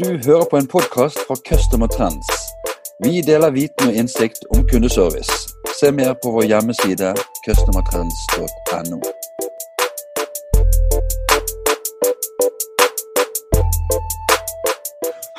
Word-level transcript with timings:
Du 0.00 0.06
hører 0.24 0.46
på 0.50 0.56
en 0.56 0.66
podkast 0.66 1.18
fra 1.28 1.36
Customer 1.48 1.86
Trends. 1.86 2.28
Vi 3.04 3.20
deler 3.20 3.50
viten 3.50 3.88
og 3.90 3.94
innsikt 3.94 4.46
om 4.50 4.62
kundeservice. 4.68 5.32
Se 5.80 5.92
mer 5.92 6.14
på 6.22 6.32
vår 6.32 6.46
hjemmeside 6.48 7.14
customertrends.no. 7.44 9.00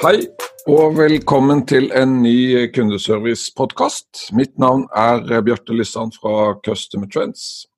Hei 0.02 0.28
og 0.70 0.98
velkommen 0.98 1.66
til 1.66 1.90
en 1.98 2.22
ny 2.22 2.68
kundeservice-podkast. 2.76 4.30
Mitt 4.38 4.54
navn 4.62 4.86
er 4.94 5.42
Bjarte 5.42 5.74
Lysand 5.74 6.14
fra 6.22 6.54
Customer 6.66 7.10
Trends. 7.10 7.71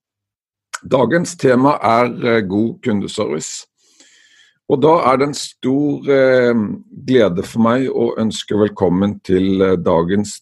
Dagens 0.84 1.38
tema 1.40 1.78
er 1.80 2.10
eh, 2.28 2.42
god 2.48 2.82
kundeservice. 2.84 3.68
Og 4.72 4.82
da 4.84 4.94
er 5.08 5.20
det 5.20 5.30
en 5.30 5.38
stor 5.38 6.10
eh, 6.12 6.64
glede 7.08 7.46
for 7.48 7.64
meg 7.64 7.86
å 7.88 8.10
ønske 8.20 8.58
velkommen 8.60 9.16
til 9.24 9.64
eh, 9.64 9.78
dagens, 9.80 10.42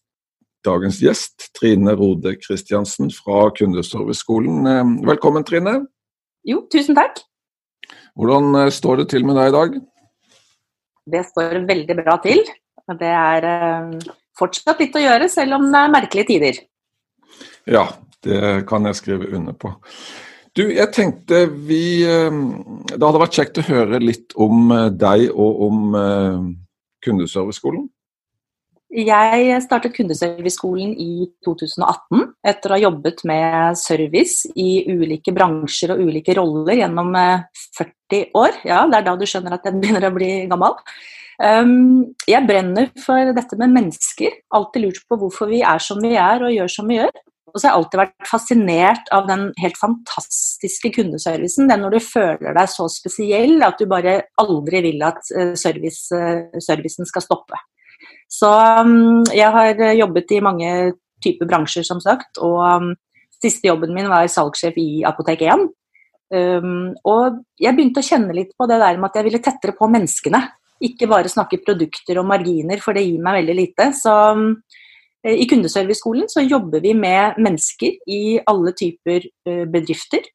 dagens 0.66 0.98
gjest, 1.04 1.52
Trine 1.58 1.94
Rode 1.98 2.34
Kristiansen 2.42 3.12
fra 3.14 3.52
Kundeserviceskolen. 3.58 4.66
Velkommen, 5.06 5.46
Trine. 5.46 5.76
Jo, 6.48 6.64
tusen 6.74 6.98
takk. 6.98 7.22
Hvordan 8.18 8.66
står 8.74 9.04
det 9.04 9.08
til 9.14 9.26
med 9.28 9.38
deg 9.38 9.52
i 9.52 9.56
dag? 9.56 9.78
Det 11.12 11.22
står 11.30 11.62
veldig 11.70 11.98
bra 12.02 12.18
til. 12.24 12.42
Det 12.98 13.14
er 13.14 13.48
fortsatt 14.38 14.82
litt 14.82 14.98
å 14.98 15.06
gjøre, 15.06 15.30
selv 15.32 15.60
om 15.60 15.70
det 15.70 15.86
er 15.86 15.94
merkelige 15.94 16.30
tider. 16.34 16.60
Ja, 17.70 17.86
det 18.26 18.66
kan 18.70 18.90
jeg 18.90 19.00
skrive 19.00 19.30
under 19.38 19.56
på. 19.58 19.74
Du, 20.58 20.66
jeg 20.68 20.92
tenkte 20.92 21.46
vi 21.48 22.04
eh, 22.04 22.42
Det 22.92 23.00
hadde 23.00 23.24
vært 23.24 23.38
kjekt 23.40 23.62
å 23.62 23.68
høre 23.70 24.02
litt 24.04 24.36
om 24.36 24.72
eh, 24.76 24.90
deg 24.92 25.30
og 25.32 25.66
om 25.70 25.96
eh, 25.96 26.42
Kundeserviceskolen. 27.06 27.86
Jeg 28.92 29.62
startet 29.64 29.96
Kundeserviceskolen 29.96 30.92
i 31.00 31.30
2018 31.48 32.26
etter 32.52 32.74
å 32.74 32.76
ha 32.76 32.82
jobbet 32.82 33.24
med 33.30 33.80
service 33.80 34.52
i 34.60 34.84
ulike 34.92 35.32
bransjer 35.32 35.96
og 35.96 36.04
ulike 36.10 36.36
roller 36.36 36.82
gjennom 36.82 37.16
40 37.16 38.36
år. 38.36 38.60
Ja, 38.68 38.84
det 38.92 39.00
er 39.00 39.08
da 39.08 39.16
du 39.16 39.24
skjønner 39.24 39.56
at 39.56 39.70
jeg 39.70 39.80
begynner 39.80 40.10
å 40.10 40.14
bli 40.18 40.30
gammel. 40.52 40.76
Um, 41.40 42.12
jeg 42.28 42.44
brenner 42.46 42.92
for 43.00 43.32
dette 43.34 43.58
med 43.64 43.72
mennesker. 43.80 44.36
Alltid 44.60 44.90
lurt 44.90 45.08
på 45.08 45.22
hvorfor 45.24 45.50
vi 45.50 45.64
er 45.64 45.80
som 45.82 46.04
vi 46.04 46.12
er 46.20 46.44
og 46.44 46.52
gjør 46.52 46.76
som 46.76 46.92
vi 46.92 47.00
gjør. 47.00 47.16
Og 47.52 47.60
så 47.60 47.68
har 47.68 47.74
jeg 47.74 47.80
alltid 47.82 48.00
vært 48.02 48.30
fascinert 48.30 49.12
av 49.16 49.28
den 49.30 49.44
helt 49.60 49.78
fantastiske 49.80 50.94
kundeservicen. 50.96 51.68
Den 51.70 51.84
når 51.84 51.98
du 51.98 52.06
føler 52.06 52.56
deg 52.56 52.72
så 52.72 52.88
spesiell 52.92 53.62
at 53.66 53.82
du 53.82 53.88
bare 53.92 54.22
aldri 54.42 54.84
vil 54.88 55.04
at 55.06 55.20
eh, 55.36 55.54
service, 55.60 56.08
eh, 56.16 56.62
servicen 56.64 57.08
skal 57.10 57.26
stoppe. 57.26 57.60
Så 58.32 58.50
um, 58.50 59.22
jeg 59.36 59.52
har 59.52 59.82
jobbet 59.98 60.32
i 60.32 60.44
mange 60.44 60.72
typer 61.22 61.50
bransjer, 61.50 61.84
som 61.86 62.00
sagt. 62.04 62.40
Og 62.40 62.62
um, 62.64 62.94
siste 63.44 63.68
jobben 63.68 63.94
min 63.96 64.10
var 64.12 64.30
salgssjef 64.32 64.80
i 64.80 65.04
Apotek 65.08 65.44
1. 65.46 65.68
Um, 66.32 66.94
og 67.04 67.42
jeg 67.60 67.76
begynte 67.76 68.00
å 68.00 68.08
kjenne 68.08 68.36
litt 68.38 68.56
på 68.56 68.68
det 68.72 68.80
der 68.80 68.96
med 68.96 69.12
at 69.12 69.20
jeg 69.20 69.28
ville 69.28 69.44
tettere 69.44 69.76
på 69.76 69.92
menneskene. 69.92 70.46
Ikke 70.82 71.10
bare 71.12 71.30
snakke 71.30 71.60
produkter 71.62 72.22
og 72.22 72.30
marginer, 72.32 72.80
for 72.82 72.98
det 72.98 73.04
gir 73.06 73.20
meg 73.22 73.42
veldig 73.42 73.58
lite. 73.60 73.92
Så 74.00 74.16
Eh, 74.16 74.90
I 75.22 75.46
Kundeserviceskolen 75.46 76.30
så 76.30 76.42
jobber 76.42 76.82
vi 76.82 76.96
med 76.98 77.38
mennesker 77.38 77.98
i 78.10 78.40
alle 78.50 78.74
typer 78.74 79.28
eh, 79.46 79.66
bedrifter. 79.70 80.26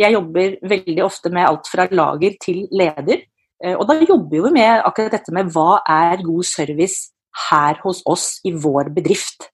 Jeg 0.00 0.14
jobber 0.14 0.54
veldig 0.64 1.02
ofte 1.04 1.32
med 1.32 1.44
alt 1.44 1.68
fra 1.68 1.84
lager 1.92 2.38
til 2.40 2.64
leder. 2.72 3.26
Eh, 3.60 3.76
og 3.76 3.84
da 3.90 3.98
jobber 4.00 4.46
vi 4.48 4.54
med 4.56 4.86
akkurat 4.86 5.18
dette 5.18 5.34
med 5.36 5.52
hva 5.52 5.82
er 5.84 6.24
god 6.24 6.48
service 6.48 7.12
her 7.50 7.76
hos 7.84 8.00
oss 8.08 8.38
i 8.48 8.54
vår 8.56 8.88
bedrift. 8.96 9.50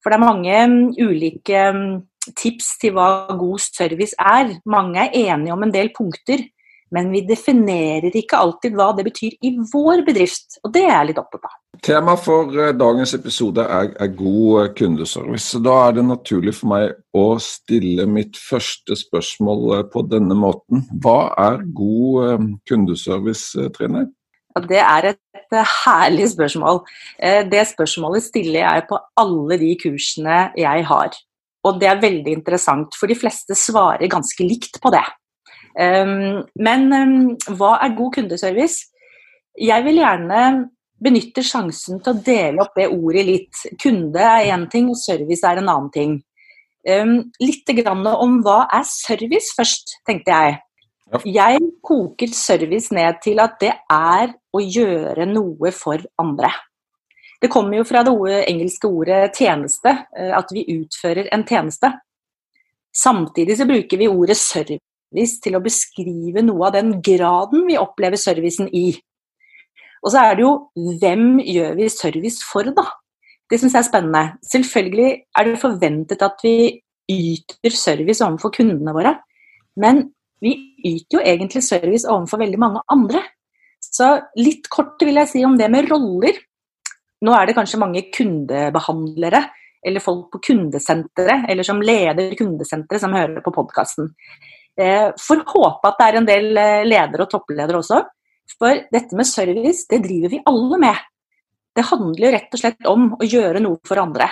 For 0.00 0.08
det 0.08 0.16
er 0.16 0.24
mange 0.24 0.62
mm, 0.72 0.78
ulike 0.96 1.66
mm, 1.76 1.92
tips 2.40 2.72
til 2.80 2.96
hva 2.96 3.36
god 3.36 3.60
service 3.60 4.16
er. 4.16 4.56
Mange 4.64 5.04
er 5.04 5.12
enige 5.28 5.52
om 5.52 5.66
en 5.66 5.74
del 5.76 5.92
punkter, 5.96 6.40
men 6.94 7.10
vi 7.14 7.22
definerer 7.26 8.14
ikke 8.16 8.38
alltid 8.38 8.76
hva 8.78 8.90
det 8.96 9.06
betyr 9.06 9.36
i 9.46 9.54
vår 9.72 10.04
bedrift. 10.06 10.58
Og 10.64 10.72
det 10.74 10.84
er 10.86 10.94
jeg 10.94 11.10
litt 11.10 11.20
opptatt 11.22 11.48
av. 11.48 11.56
Tema 11.86 12.16
for 12.20 12.52
eh, 12.58 12.74
dagens 12.76 13.14
episode 13.16 13.64
er, 13.64 13.92
er, 13.94 14.10
god 14.12 14.62
eh, 14.64 14.70
kundeservice. 14.76 15.46
så 15.52 15.60
Da 15.64 15.76
er 15.86 15.96
det 15.96 16.06
naturlig 16.08 16.54
for 16.58 16.72
meg 16.74 16.96
å 17.16 17.24
stille 17.40 18.04
mitt 18.10 18.36
første 18.36 18.98
spørsmål 18.98 19.62
eh, 19.78 19.84
på 19.92 20.02
denne 20.10 20.36
måten. 20.36 20.84
Hva 21.00 21.32
er 21.40 21.62
god 21.76 22.50
kundeservice, 22.68 23.70
Trine? 23.76 24.08
Ja, 24.50 24.64
det 24.66 24.82
er 24.82 25.12
et 25.14 25.56
herlig 25.86 26.26
spørsmål. 26.32 26.80
Det 27.50 27.60
spørsmålet 27.70 28.24
stiller 28.24 28.64
jeg 28.64 28.86
på 28.88 28.98
alle 29.22 29.58
de 29.60 29.68
kursene 29.78 30.40
jeg 30.58 30.86
har. 30.88 31.14
Og 31.66 31.78
det 31.78 31.86
er 31.86 32.02
veldig 32.02 32.34
interessant, 32.34 32.96
for 32.98 33.10
de 33.10 33.16
fleste 33.18 33.54
svarer 33.58 34.10
ganske 34.10 34.42
likt 34.46 34.80
på 34.82 34.90
det. 34.90 35.04
Men 35.80 36.82
hva 37.56 37.70
er 37.80 37.96
god 37.96 38.14
kundeservice? 38.18 38.90
Jeg 39.60 39.84
vil 39.86 40.00
gjerne 40.02 40.42
benytte 41.00 41.44
sjansen 41.46 42.02
til 42.04 42.12
å 42.12 42.22
dele 42.24 42.64
opp 42.64 42.74
det 42.76 42.90
ordet 42.92 43.24
litt. 43.24 43.62
Kunde 43.80 44.20
er 44.20 44.50
én 44.52 44.66
ting, 44.72 44.90
og 44.92 45.00
service 45.00 45.46
er 45.46 45.60
en 45.60 45.70
annen 45.72 45.92
ting. 45.94 46.18
Litt 47.40 47.72
om 47.88 48.40
hva 48.44 48.58
er 48.76 48.84
service 48.88 49.54
først, 49.56 49.96
tenkte 50.08 50.36
jeg. 50.36 50.58
Jeg 51.26 51.58
koker 51.82 52.30
service 52.36 52.94
ned 52.94 53.18
til 53.24 53.40
at 53.42 53.56
det 53.62 53.72
er 53.90 54.34
å 54.54 54.60
gjøre 54.62 55.26
noe 55.26 55.72
for 55.74 56.02
andre. 56.22 56.52
Det 57.40 57.48
kommer 57.50 57.80
jo 57.80 57.86
fra 57.88 58.02
det 58.04 58.12
engelske 58.46 58.86
ordet 58.86 59.32
'tjeneste', 59.34 60.06
eh, 60.16 60.32
at 60.36 60.52
vi 60.52 60.66
utfører 60.76 61.28
en 61.32 61.44
tjeneste. 61.44 61.88
Samtidig 62.92 63.56
så 63.56 63.66
bruker 63.66 63.96
vi 63.96 64.08
ordet 64.08 64.36
service 64.36 64.89
til 65.44 65.56
å 65.56 65.62
beskrive 65.64 66.42
noe 66.44 66.68
av 66.68 66.76
den 66.78 66.98
graden 67.02 67.66
vi 67.68 67.78
opplever 67.80 68.20
servicen 68.20 68.68
i. 68.72 68.92
Og 70.00 70.12
så 70.12 70.22
er 70.22 70.36
det 70.38 70.44
jo 70.46 70.52
hvem 71.00 71.40
gjør 71.44 71.74
vi 71.76 71.88
service 71.92 72.44
for, 72.46 72.70
da? 72.76 72.86
Det 73.50 73.58
syns 73.58 73.74
jeg 73.74 73.82
er 73.82 73.88
spennende. 73.88 74.22
Selvfølgelig 74.46 75.10
er 75.36 75.48
det 75.48 75.60
forventet 75.60 76.22
at 76.22 76.40
vi 76.46 76.54
yter 77.10 77.74
service 77.74 78.22
overfor 78.22 78.54
kundene 78.54 78.94
våre, 78.94 79.16
men 79.82 80.04
vi 80.40 80.54
yter 80.86 81.18
jo 81.18 81.24
egentlig 81.26 81.62
service 81.66 82.08
overfor 82.08 82.40
veldig 82.44 82.60
mange 82.62 82.82
andre. 82.92 83.24
Så 83.82 84.12
litt 84.38 84.70
kort 84.70 85.02
vil 85.02 85.18
jeg 85.20 85.32
si 85.32 85.42
om 85.44 85.56
det 85.58 85.68
med 85.72 85.90
roller. 85.90 86.38
Nå 87.20 87.34
er 87.36 87.48
det 87.48 87.56
kanskje 87.58 87.80
mange 87.82 88.06
kundebehandlere 88.14 89.42
eller 89.84 90.04
folk 90.04 90.30
på 90.32 90.40
kundesenteret 90.50 91.48
eller 91.50 91.66
som 91.66 91.80
leder 91.82 92.34
kundesenteret 92.38 93.02
som 93.02 93.16
hører 93.16 93.42
på 93.44 93.52
podkasten. 93.52 94.12
Eh, 94.78 95.10
får 95.18 95.44
håpe 95.50 95.88
at 95.88 95.98
det 95.98 96.06
er 96.06 96.18
en 96.20 96.28
del 96.28 96.58
eh, 96.60 96.86
ledere 96.86 97.26
og 97.26 97.32
toppledere 97.32 97.80
også 97.80 98.04
for 98.58 98.82
dette 98.92 99.16
med 99.16 99.28
service, 99.28 99.86
det 99.90 100.02
driver 100.04 100.34
vi 100.34 100.42
alle 100.48 100.78
med. 100.80 101.02
Det 101.76 101.86
handler 101.86 102.26
jo 102.26 102.32
rett 102.34 102.56
og 102.56 102.62
slett 102.62 102.88
om 102.90 103.10
å 103.14 103.26
gjøre 103.26 103.62
noe 103.62 103.78
for 103.86 104.00
andre. 104.02 104.26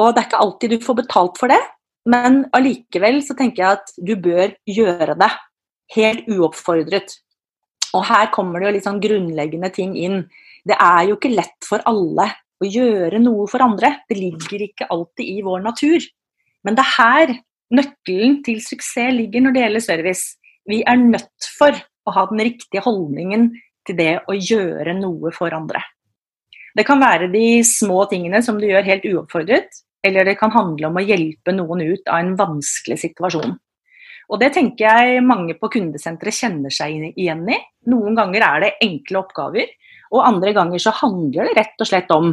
Og 0.00 0.12
det 0.12 0.22
er 0.22 0.28
ikke 0.30 0.42
alltid 0.44 0.72
du 0.72 0.84
får 0.84 0.98
betalt 1.02 1.40
for 1.40 1.52
det, 1.52 1.60
men 2.08 2.44
allikevel 2.56 3.20
så 3.24 3.36
tenker 3.36 3.62
jeg 3.62 3.80
at 3.80 3.94
du 3.98 4.14
bør 4.22 4.54
gjøre 4.70 5.16
det. 5.20 5.30
Helt 5.96 6.28
uoppfordret. 6.30 7.14
Og 7.94 8.02
her 8.08 8.30
kommer 8.34 8.60
det 8.60 8.66
jo 8.66 8.74
litt 8.76 8.86
sånn 8.86 9.02
grunnleggende 9.02 9.70
ting 9.74 9.94
inn. 9.98 10.24
Det 10.66 10.76
er 10.82 11.06
jo 11.08 11.16
ikke 11.16 11.34
lett 11.34 11.66
for 11.66 11.84
alle 11.88 12.28
å 12.62 12.68
gjøre 12.68 13.20
noe 13.22 13.46
for 13.50 13.62
andre. 13.64 13.92
Det 14.08 14.18
ligger 14.18 14.66
ikke 14.66 14.88
alltid 14.92 15.28
i 15.36 15.44
vår 15.46 15.62
natur. 15.64 16.02
Men 16.66 16.76
det 16.76 16.82
er 16.82 16.94
her 16.96 17.34
nøkkelen 17.74 18.40
til 18.46 18.60
suksess 18.62 19.14
ligger 19.16 19.44
når 19.44 19.54
det 19.54 19.64
gjelder 19.64 19.84
service. 19.84 20.36
Vi 20.66 20.82
er 20.86 20.98
nødt 21.00 21.50
for 21.58 21.74
å 22.06 22.14
ha 22.14 22.26
den 22.30 22.42
riktige 22.46 22.84
holdningen 22.84 23.50
til 23.86 23.98
det 23.98 24.12
å 24.26 24.34
gjøre 24.34 24.96
noe 24.98 25.32
for 25.34 25.54
andre. 25.54 25.82
Det 26.76 26.84
kan 26.86 27.00
være 27.00 27.30
de 27.32 27.62
små 27.64 28.04
tingene 28.10 28.42
som 28.44 28.58
du 28.60 28.66
gjør 28.68 28.84
helt 28.86 29.06
uoppfordret, 29.08 29.78
eller 30.04 30.26
det 30.28 30.36
kan 30.38 30.52
handle 30.54 30.90
om 30.90 30.98
å 31.00 31.04
hjelpe 31.04 31.54
noen 31.54 31.86
ut 31.86 32.10
av 32.10 32.20
en 32.20 32.34
vanskelig 32.38 32.98
situasjon. 33.06 33.54
Og 34.26 34.40
Det 34.42 34.50
tenker 34.56 34.84
jeg 34.84 35.22
mange 35.22 35.54
på 35.54 35.70
kundesenteret 35.70 36.34
kjenner 36.34 36.72
seg 36.74 37.14
igjen 37.14 37.44
i. 37.46 37.58
Noen 37.86 38.16
ganger 38.18 38.42
er 38.42 38.64
det 38.64 38.72
enkle 38.82 39.22
oppgaver, 39.22 39.70
og 40.10 40.26
andre 40.26 40.52
ganger 40.54 40.82
så 40.82 40.92
handler 40.98 41.46
det 41.46 41.56
rett 41.60 41.82
og 41.82 41.88
slett 41.88 42.10
om 42.14 42.32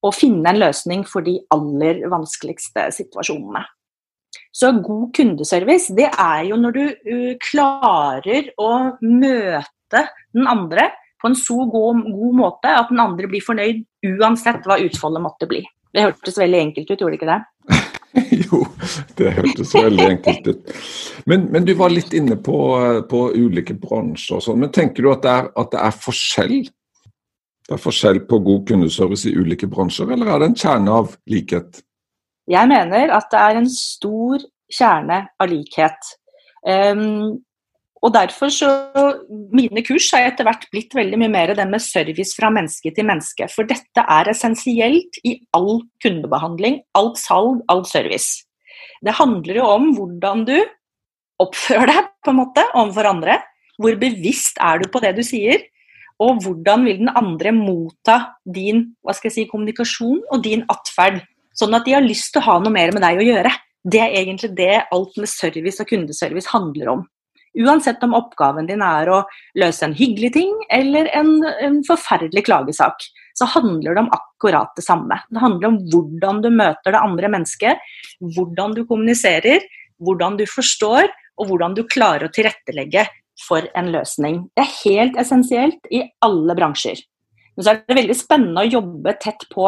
å 0.00 0.12
finne 0.12 0.52
en 0.52 0.60
løsning 0.60 1.04
for 1.08 1.24
de 1.24 1.38
aller 1.52 2.04
vanskeligste 2.12 2.86
situasjonene. 2.96 3.64
Så 4.54 4.72
god 4.82 5.10
kundeservice, 5.16 5.94
det 5.96 6.08
er 6.10 6.46
jo 6.50 6.58
når 6.60 6.76
du 6.76 6.82
uh, 6.86 7.34
klarer 7.42 8.50
å 8.60 8.72
møte 9.02 10.06
den 10.34 10.50
andre 10.50 10.90
på 11.20 11.30
en 11.30 11.36
så 11.36 11.56
god, 11.68 12.04
god, 12.06 12.34
måte 12.38 12.72
at 12.72 12.90
den 12.90 13.00
andre 13.02 13.28
blir 13.28 13.44
fornøyd 13.44 13.84
uansett 14.16 14.64
hva 14.66 14.80
utfoldet 14.80 15.22
måtte 15.22 15.48
bli. 15.50 15.62
Det 15.92 16.06
hørtes 16.06 16.38
veldig 16.40 16.60
enkelt 16.64 16.90
ut, 16.90 17.00
gjorde 17.00 17.16
det 17.16 17.20
ikke 17.20 17.32
det? 17.34 17.40
Jo, 18.50 18.64
det 19.18 19.32
hørtes 19.36 19.74
veldig 19.76 20.06
enkelt 20.06 20.48
ut. 20.48 20.72
Men, 21.30 21.44
men 21.52 21.66
du 21.66 21.74
var 21.78 21.92
litt 21.92 22.14
inne 22.16 22.34
på, 22.42 22.56
på 23.10 23.20
ulike 23.36 23.76
bransjer 23.78 24.38
og 24.38 24.44
sånn. 24.46 24.58
Men 24.64 24.72
tenker 24.74 25.04
du 25.04 25.10
at 25.12 25.22
det, 25.22 25.34
er, 25.34 25.50
at 25.62 25.70
det 25.74 25.82
er 25.84 26.00
forskjell? 26.06 26.56
Det 27.68 27.76
er 27.76 27.82
forskjell 27.84 28.24
på 28.26 28.40
god 28.48 28.64
kundeservice 28.66 29.30
i 29.30 29.36
ulike 29.36 29.68
bransjer, 29.70 30.10
eller 30.10 30.32
er 30.32 30.42
det 30.42 30.50
en 30.50 30.58
kjerne 30.58 30.96
av 31.02 31.14
likhet? 31.30 31.84
Jeg 32.50 32.70
mener 32.70 33.12
at 33.14 33.28
det 33.30 33.40
er 33.40 33.60
en 33.60 33.70
stor 33.70 34.42
kjerne 34.70 35.22
av 35.40 35.50
likhet. 35.50 36.10
Um, 36.66 37.38
og 38.00 38.12
derfor 38.14 38.52
så 38.52 38.68
Mine 39.52 39.82
kurs 39.84 40.08
har 40.14 40.26
etter 40.28 40.46
hvert 40.46 40.66
blitt 40.72 40.94
veldig 40.96 41.18
mye 41.20 41.32
mer 41.32 41.52
den 41.56 41.72
med 41.72 41.82
service 41.84 42.36
fra 42.36 42.50
menneske 42.52 42.92
til 42.96 43.06
menneske. 43.06 43.48
For 43.52 43.68
dette 43.68 44.04
er 44.04 44.30
essensielt 44.32 45.20
i 45.26 45.36
all 45.56 45.82
kundebehandling, 46.02 46.80
alt 46.96 47.20
salg, 47.20 47.60
all 47.72 47.84
service. 47.88 48.46
Det 49.04 49.16
handler 49.18 49.60
jo 49.60 49.66
om 49.68 49.90
hvordan 49.96 50.46
du 50.48 50.56
oppfører 51.40 51.90
deg 51.92 52.08
på 52.24 52.32
en 52.32 52.40
måte 52.40 52.64
overfor 52.74 53.10
andre. 53.10 53.40
Hvor 53.80 53.96
bevisst 54.00 54.60
er 54.60 54.80
du 54.80 54.90
på 54.92 55.00
det 55.04 55.14
du 55.16 55.22
sier? 55.24 55.62
Og 56.20 56.42
hvordan 56.44 56.84
vil 56.84 56.98
den 57.00 57.12
andre 57.16 57.52
motta 57.56 58.18
din 58.44 58.90
hva 59.00 59.14
skal 59.16 59.30
jeg 59.30 59.36
si, 59.38 59.46
kommunikasjon 59.48 60.20
og 60.28 60.42
din 60.44 60.66
atferd? 60.72 61.22
Sånn 61.60 61.76
at 61.76 61.84
de 61.84 61.96
har 61.96 62.04
lyst 62.04 62.32
til 62.32 62.40
å 62.40 62.48
ha 62.48 62.58
noe 62.62 62.72
mer 62.72 62.92
med 62.96 63.04
deg 63.04 63.20
å 63.20 63.26
gjøre. 63.26 63.52
Det 63.84 64.00
er 64.00 64.18
egentlig 64.22 64.52
det 64.56 64.74
alt 64.92 65.16
med 65.20 65.28
service 65.28 65.80
og 65.82 65.88
kundeservice 65.90 66.52
handler 66.52 66.94
om. 66.94 67.08
Uansett 67.58 68.02
om 68.06 68.14
oppgaven 68.14 68.68
din 68.68 68.82
er 68.84 69.08
å 69.10 69.24
løse 69.58 69.82
en 69.82 69.96
hyggelig 69.96 70.30
ting 70.36 70.52
eller 70.70 71.08
en, 71.18 71.32
en, 71.42 71.80
forferdelig 71.86 72.44
klagesak, 72.46 73.02
så 73.34 73.48
handler 73.56 73.96
det 73.96 74.04
om 74.04 74.12
akkurat 74.14 74.70
det 74.78 74.84
samme. 74.86 75.18
Det 75.28 75.42
handler 75.42 75.72
om 75.72 75.78
hvordan 75.90 76.42
du 76.44 76.50
møter 76.54 76.94
det 76.94 77.00
andre 77.00 77.32
mennesket, 77.34 77.82
hvordan 78.36 78.76
du 78.76 78.84
kommuniserer, 78.86 79.66
hvordan 79.98 80.38
du 80.38 80.46
forstår, 80.48 81.10
og 81.40 81.50
hvordan 81.50 81.74
du 81.74 81.82
klarer 81.88 82.28
å 82.28 82.34
tilrettelegge 82.36 83.06
for 83.40 83.66
en 83.74 83.88
løsning. 83.90 84.44
Det 84.54 84.66
er 84.66 84.76
helt 84.84 85.18
essensielt 85.18 85.90
i 85.90 86.04
alle 86.22 86.54
bransjer. 86.54 87.00
Men 87.56 87.66
så 87.66 87.72
er 87.72 87.80
det 87.88 87.96
veldig 87.98 88.16
spennende 88.16 88.62
å 88.62 88.72
jobbe 88.78 89.16
tett 89.24 89.46
på 89.50 89.66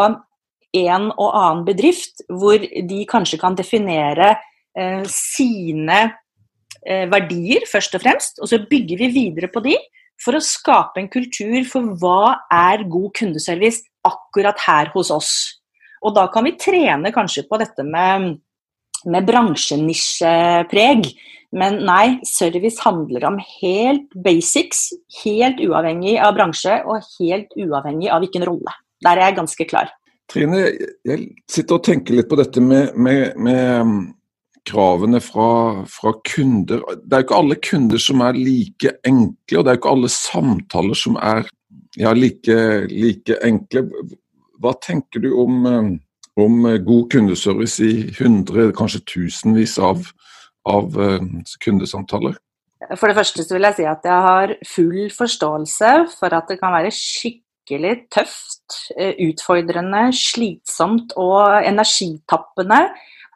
en 0.73 1.11
og 1.13 1.29
annen 1.29 1.67
bedrift, 1.69 2.25
hvor 2.29 2.59
de 2.61 3.05
kanskje 3.09 3.39
kan 3.41 3.57
definere 3.59 4.35
eh, 4.79 5.03
sine 5.11 6.05
Eh, 6.83 7.07
verdier, 7.07 7.63
først 7.71 7.95
og 7.95 8.03
fremst, 8.03 8.41
og 8.43 8.49
så 8.51 8.59
bygger 8.67 8.99
vi 9.05 9.11
videre 9.15 9.51
på 9.53 9.61
de 9.63 9.77
for 10.23 10.35
å 10.35 10.43
skape 10.43 10.99
en 10.99 11.11
kultur 11.11 11.61
for 11.69 11.93
hva 12.01 12.33
er 12.51 12.83
god 12.91 13.13
kundeservice 13.19 13.87
akkurat 14.07 14.59
her 14.67 14.91
hos 14.95 15.13
oss. 15.15 15.33
Og 16.03 16.17
da 16.17 16.27
kan 16.35 16.47
vi 16.47 16.57
trene 16.59 17.13
kanskje 17.15 17.45
på 17.47 17.61
dette 17.63 17.87
med, 17.87 18.41
med 19.07 19.29
bransjenisjepreg. 19.29 21.07
Men 21.55 21.79
nei, 21.87 22.19
service 22.27 22.83
handler 22.83 23.29
om 23.29 23.39
helt 23.61 24.11
basics, 24.25 24.89
helt 25.23 25.63
uavhengig 25.63 26.17
av 26.19 26.35
bransje 26.35 26.81
og 26.83 27.05
helt 27.21 27.55
uavhengig 27.55 28.11
av 28.11 28.25
hvilken 28.25 28.47
rolle. 28.49 28.75
Der 29.07 29.21
er 29.21 29.31
jeg 29.31 29.39
ganske 29.39 29.69
klar. 29.71 29.93
Trine, 30.31 30.65
jeg 31.05 31.29
sitter 31.51 31.79
og 31.79 31.87
tenker 31.87 32.17
litt 32.17 32.29
på 32.31 32.39
dette 32.39 32.63
med, 32.63 32.95
med, 32.97 33.35
med 33.37 34.13
kravene 34.69 35.21
fra, 35.23 35.83
fra, 35.91 36.13
kunder. 36.27 36.83
Det 37.03 37.17
er 37.17 37.23
jo 37.23 37.27
ikke 37.27 37.41
alle 37.41 37.59
kunder 37.63 38.03
som 38.03 38.23
er 38.25 38.39
like 38.39 38.95
enkle, 39.09 39.59
og 39.59 39.65
det 39.65 39.73
er 39.73 39.77
jo 39.77 39.83
ikke 39.83 39.95
alle 39.97 40.13
samtaler 40.15 40.99
som 40.99 41.19
er 41.19 41.45
ja, 41.99 42.15
like, 42.17 42.59
like, 42.93 43.37
enkle. 43.45 43.87
Hva 44.63 44.77
tenker 44.81 45.25
du 45.25 45.33
om, 45.43 45.67
eh, 45.67 45.91
om, 46.41 46.63
god 46.87 47.11
kundeservice 47.13 47.83
i 47.85 48.07
hundre, 48.21 48.71
kanskje 48.77 49.03
tusenvis 49.17 49.77
av, 49.83 50.07
av 50.69 50.97
eh, 51.01 51.29
kundesamtaler? 51.65 52.39
For 52.99 53.09
det 53.09 53.17
første 53.17 53.45
vil 53.55 53.67
jeg 53.69 53.79
si 53.79 53.85
at 53.87 54.07
jeg 54.07 54.27
har 54.27 54.55
full 54.67 55.11
forståelse 55.15 55.93
for 56.19 56.35
at 56.35 56.49
det 56.51 56.59
kan 56.61 56.75
være 56.75 56.91
skikkelig 56.95 57.42
tøft, 57.67 58.93
eh, 58.97 59.15
utfordrende, 59.29 60.13
slitsomt 60.13 61.13
og 61.17 61.65
energitappende 61.65 62.91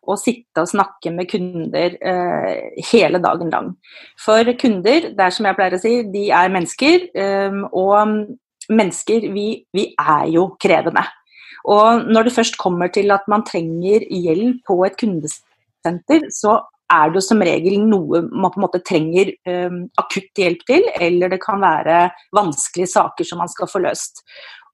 å 0.06 0.16
sitte 0.18 0.62
og 0.62 0.70
snakke 0.70 1.10
med 1.14 1.28
kunder 1.30 1.96
eh, 1.98 2.82
hele 2.92 3.18
dagen 3.18 3.50
lang. 3.50 3.72
For 4.18 4.44
kunder, 4.60 5.10
det 5.12 5.22
er 5.22 5.34
som 5.34 5.46
jeg 5.48 5.58
pleier 5.58 5.76
å 5.76 5.82
si, 5.82 5.94
de 6.12 6.28
er 6.30 6.52
mennesker. 6.52 7.08
Eh, 7.14 7.60
og 7.72 8.26
mennesker, 8.68 9.28
vi, 9.34 9.64
vi, 9.74 9.90
er 9.98 10.26
jo 10.34 10.48
krevende. 10.62 11.04
Og 11.66 12.06
når 12.06 12.28
det 12.28 12.36
først 12.36 12.58
kommer 12.58 12.90
til 12.94 13.10
at 13.14 13.26
man 13.30 13.44
trenger 13.46 14.06
hjelp 14.06 14.62
på 14.66 14.78
et 14.86 14.98
kundesenter, 14.98 16.28
så 16.30 16.60
er 16.92 17.10
det 17.10 17.18
jo 17.18 17.24
som 17.24 17.42
regel 17.42 17.80
noe 17.82 18.22
man 18.30 18.52
på 18.52 18.60
en 18.60 18.64
måte 18.66 18.82
trenger 18.86 19.32
um, 19.48 19.80
akutt 19.98 20.38
hjelp 20.38 20.62
til, 20.68 20.86
eller 21.02 21.32
det 21.32 21.40
kan 21.42 21.58
være 21.62 22.04
vanskelige 22.36 22.92
saker 22.92 23.26
som 23.26 23.42
man 23.42 23.50
skal 23.50 23.70
få 23.70 23.82
løst. 23.82 24.22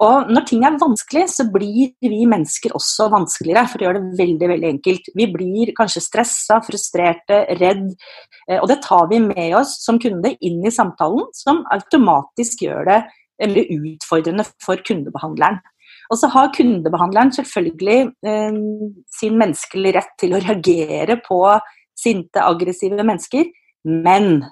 Og 0.03 0.31
når 0.35 0.47
ting 0.49 0.64
er 0.67 0.79
vanskelig, 0.81 1.29
så 1.31 1.47
blir 1.53 1.93
vi 2.03 2.23
mennesker 2.26 2.75
også 2.75 3.06
vanskeligere, 3.12 3.69
for 3.70 3.81
å 3.81 3.87
gjøre 3.87 4.03
det 4.03 4.19
veldig 4.19 4.49
veldig 4.50 4.70
enkelt. 4.73 5.11
Vi 5.19 5.29
blir 5.31 5.73
kanskje 5.79 6.03
stressa, 6.03 6.59
frustrerte, 6.67 7.43
redd. 7.61 7.85
Eh, 8.49 8.58
og 8.58 8.67
det 8.70 8.81
tar 8.85 9.06
vi 9.12 9.20
med 9.23 9.56
oss 9.61 9.76
som 9.85 10.00
kunde 10.03 10.35
inn 10.43 10.62
i 10.67 10.75
samtalen, 10.75 11.29
som 11.38 11.62
automatisk 11.75 12.67
gjør 12.67 12.88
det 12.91 13.03
eller 13.43 13.70
utfordrende 13.75 14.44
for 14.62 14.82
kundebehandleren. 14.87 15.62
Og 16.12 16.19
så 16.20 16.29
har 16.35 16.50
kundebehandleren 16.55 17.32
selvfølgelig 17.35 18.00
eh, 18.26 18.58
sin 19.20 19.38
menneskelige 19.38 19.97
rett 19.97 20.12
til 20.20 20.35
å 20.35 20.43
reagere 20.43 21.17
på 21.25 21.44
sinte, 22.03 22.43
aggressive 22.43 22.99
mennesker, 23.03 23.49
men 23.87 24.45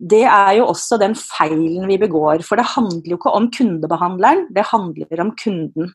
det 0.00 0.24
er 0.24 0.54
jo 0.56 0.68
også 0.72 0.96
den 1.00 1.14
feilen 1.18 1.88
vi 1.88 1.98
begår. 2.00 2.44
For 2.46 2.56
det 2.56 2.70
handler 2.72 3.12
jo 3.12 3.18
ikke 3.18 3.34
om 3.36 3.50
kundebehandleren, 3.52 4.46
det 4.54 4.68
handler 4.70 5.24
om 5.26 5.34
kunden. 5.36 5.90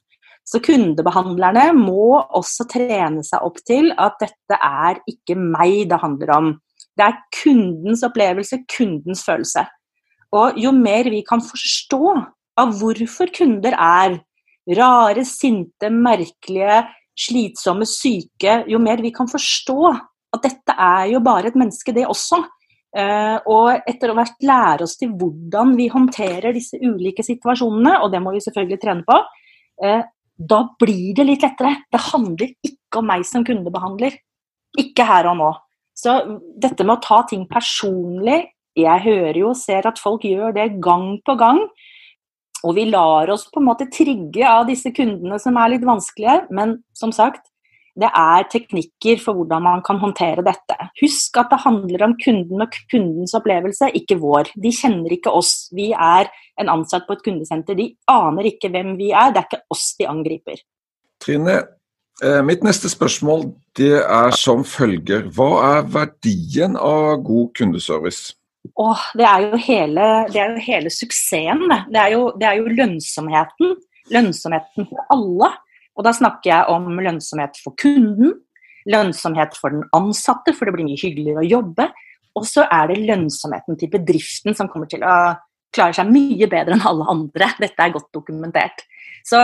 Så 0.45 0.61
kundebehandlerne 0.61 1.71
må 1.73 2.19
også 2.21 2.67
trene 2.69 3.23
seg 3.25 3.41
opp 3.41 3.57
til 3.65 3.89
at 3.97 4.19
dette 4.21 4.59
er 4.61 5.01
ikke 5.09 5.37
meg 5.39 5.87
det 5.89 6.01
handler 6.03 6.35
om. 6.35 6.51
Det 6.95 7.07
er 7.07 7.17
kundens 7.33 8.05
opplevelse, 8.05 8.61
kundens 8.69 9.25
følelse. 9.25 9.65
Og 10.35 10.59
jo 10.61 10.71
mer 10.75 11.09
vi 11.09 11.23
kan 11.25 11.41
forstå 11.41 12.13
av 12.61 12.77
hvorfor 12.77 13.31
kunder 13.35 13.73
er 13.73 14.19
rare, 14.77 15.25
sinte, 15.27 15.89
merkelige, 15.89 16.83
slitsomme, 17.17 17.87
syke, 17.89 18.61
jo 18.69 18.79
mer 18.81 19.01
vi 19.03 19.11
kan 19.15 19.29
forstå 19.29 19.95
at 20.37 20.45
dette 20.45 20.75
er 20.75 21.09
jo 21.13 21.23
bare 21.25 21.51
et 21.51 21.57
menneske, 21.59 21.95
det 21.95 22.07
også, 22.09 22.43
Uh, 22.95 23.41
og 23.51 23.89
etter 23.91 24.13
hvert 24.15 24.37
lære 24.47 24.85
oss 24.85 24.93
til 24.95 25.09
hvordan 25.19 25.73
vi 25.75 25.89
håndterer 25.91 26.53
disse 26.55 26.77
ulike 26.79 27.25
situasjonene, 27.27 27.97
og 27.99 28.13
det 28.13 28.21
må 28.23 28.31
vi 28.31 28.39
selvfølgelig 28.39 28.77
trene 28.79 29.03
på, 29.03 29.17
uh, 29.83 30.05
da 30.35 30.59
blir 30.79 31.15
det 31.17 31.25
litt 31.27 31.43
lettere. 31.43 31.73
Det 31.91 32.01
handler 32.11 32.53
ikke 32.63 33.01
om 33.01 33.09
meg 33.11 33.25
som 33.27 33.43
kundebehandler. 33.47 34.15
Ikke 34.79 35.07
her 35.07 35.27
og 35.31 35.35
nå. 35.41 35.49
Så 35.95 36.13
dette 36.59 36.83
med 36.83 36.97
å 36.97 37.03
ta 37.03 37.21
ting 37.27 37.45
personlig 37.47 38.41
Jeg 38.75 39.03
hører 39.05 39.37
jo 39.39 39.53
og 39.53 39.59
ser 39.59 39.87
at 39.87 39.99
folk 39.99 40.25
gjør 40.27 40.51
det 40.55 40.65
gang 40.83 41.13
på 41.23 41.37
gang. 41.39 41.61
Og 42.67 42.73
vi 42.75 42.83
lar 42.89 43.29
oss 43.31 43.45
på 43.47 43.61
en 43.61 43.69
måte 43.69 43.87
trigge 43.87 44.43
av 44.43 44.65
disse 44.67 44.91
kundene 44.91 45.39
som 45.39 45.55
er 45.55 45.71
litt 45.71 45.85
vanskelige, 45.87 46.49
men 46.51 46.81
som 46.97 47.13
sagt, 47.15 47.45
det 47.95 48.09
er 48.11 48.47
teknikker 48.51 49.21
for 49.23 49.37
hvordan 49.37 49.63
man 49.63 49.83
kan 49.85 49.99
håndtere 50.01 50.43
dette. 50.43 50.75
Husk 50.99 51.37
at 51.39 51.53
det 51.53 51.61
handler 51.63 52.03
om 52.09 52.15
kunden 52.19 52.65
og 52.65 52.75
kundens 52.91 53.35
opplevelse, 53.37 53.87
ikke 53.95 54.17
vår. 54.19 54.51
De 54.59 54.71
kjenner 54.75 55.15
ikke 55.15 55.31
oss. 55.31 55.69
Vi 55.75 55.91
er 55.93 56.27
en 56.59 56.71
ansatt 56.73 57.07
på 57.07 57.15
et 57.15 57.23
kundesenter. 57.23 57.77
De 57.79 57.93
aner 58.11 58.51
ikke 58.51 58.71
hvem 58.73 58.95
vi 58.99 59.13
er. 59.13 59.31
Det 59.31 59.43
er 59.43 59.49
ikke 59.49 59.63
oss 59.71 59.87
de 59.99 60.09
angriper. 60.11 60.59
Trine, 61.23 61.61
eh, 62.21 62.41
mitt 62.43 62.67
neste 62.67 62.91
spørsmål 62.91 63.47
det 63.79 64.01
er 64.03 64.35
som 64.35 64.67
følger. 64.67 65.29
Hva 65.31 65.51
er 65.77 65.87
verdien 65.95 66.75
av 66.75 67.21
god 67.23 67.53
kundeservice? 67.55 68.35
Åh, 68.75 69.01
det, 69.15 69.23
er 69.23 69.43
jo 69.45 69.57
hele, 69.61 70.05
det 70.33 70.41
er 70.41 70.55
jo 70.55 70.63
hele 70.65 70.91
suksessen. 70.91 71.69
Det 71.87 72.01
er 72.01 72.15
jo, 72.15 72.31
det 72.35 72.47
er 72.49 72.59
jo 72.59 72.71
lønnsomheten. 72.75 73.77
Lønnsomheten 74.11 74.89
for 74.89 75.07
alle. 75.15 75.51
Og 75.95 76.05
da 76.05 76.13
snakker 76.15 76.51
jeg 76.51 76.73
om 76.73 76.89
lønnsomhet 76.99 77.59
for 77.63 77.75
kunden, 77.79 78.35
lønnsomhet 78.89 79.55
for 79.57 79.73
den 79.73 79.85
ansatte, 79.95 80.53
for 80.53 80.67
det 80.67 80.75
blir 80.75 80.87
mye 80.87 80.99
hyggeligere 80.99 81.43
å 81.43 81.49
jobbe. 81.49 81.89
Og 82.35 82.47
så 82.47 82.65
er 82.67 82.91
det 82.91 83.03
lønnsomheten 83.07 83.79
til 83.79 83.91
bedriften 83.93 84.57
som 84.57 84.69
kommer 84.71 84.89
til 84.91 85.05
å 85.07 85.15
klare 85.75 85.95
seg 85.95 86.11
mye 86.11 86.47
bedre 86.51 86.75
enn 86.75 86.87
alle 86.87 87.07
andre. 87.11 87.49
Dette 87.63 87.81
er 87.81 87.95
godt 87.95 88.11
dokumentert. 88.15 88.83
Så 89.25 89.39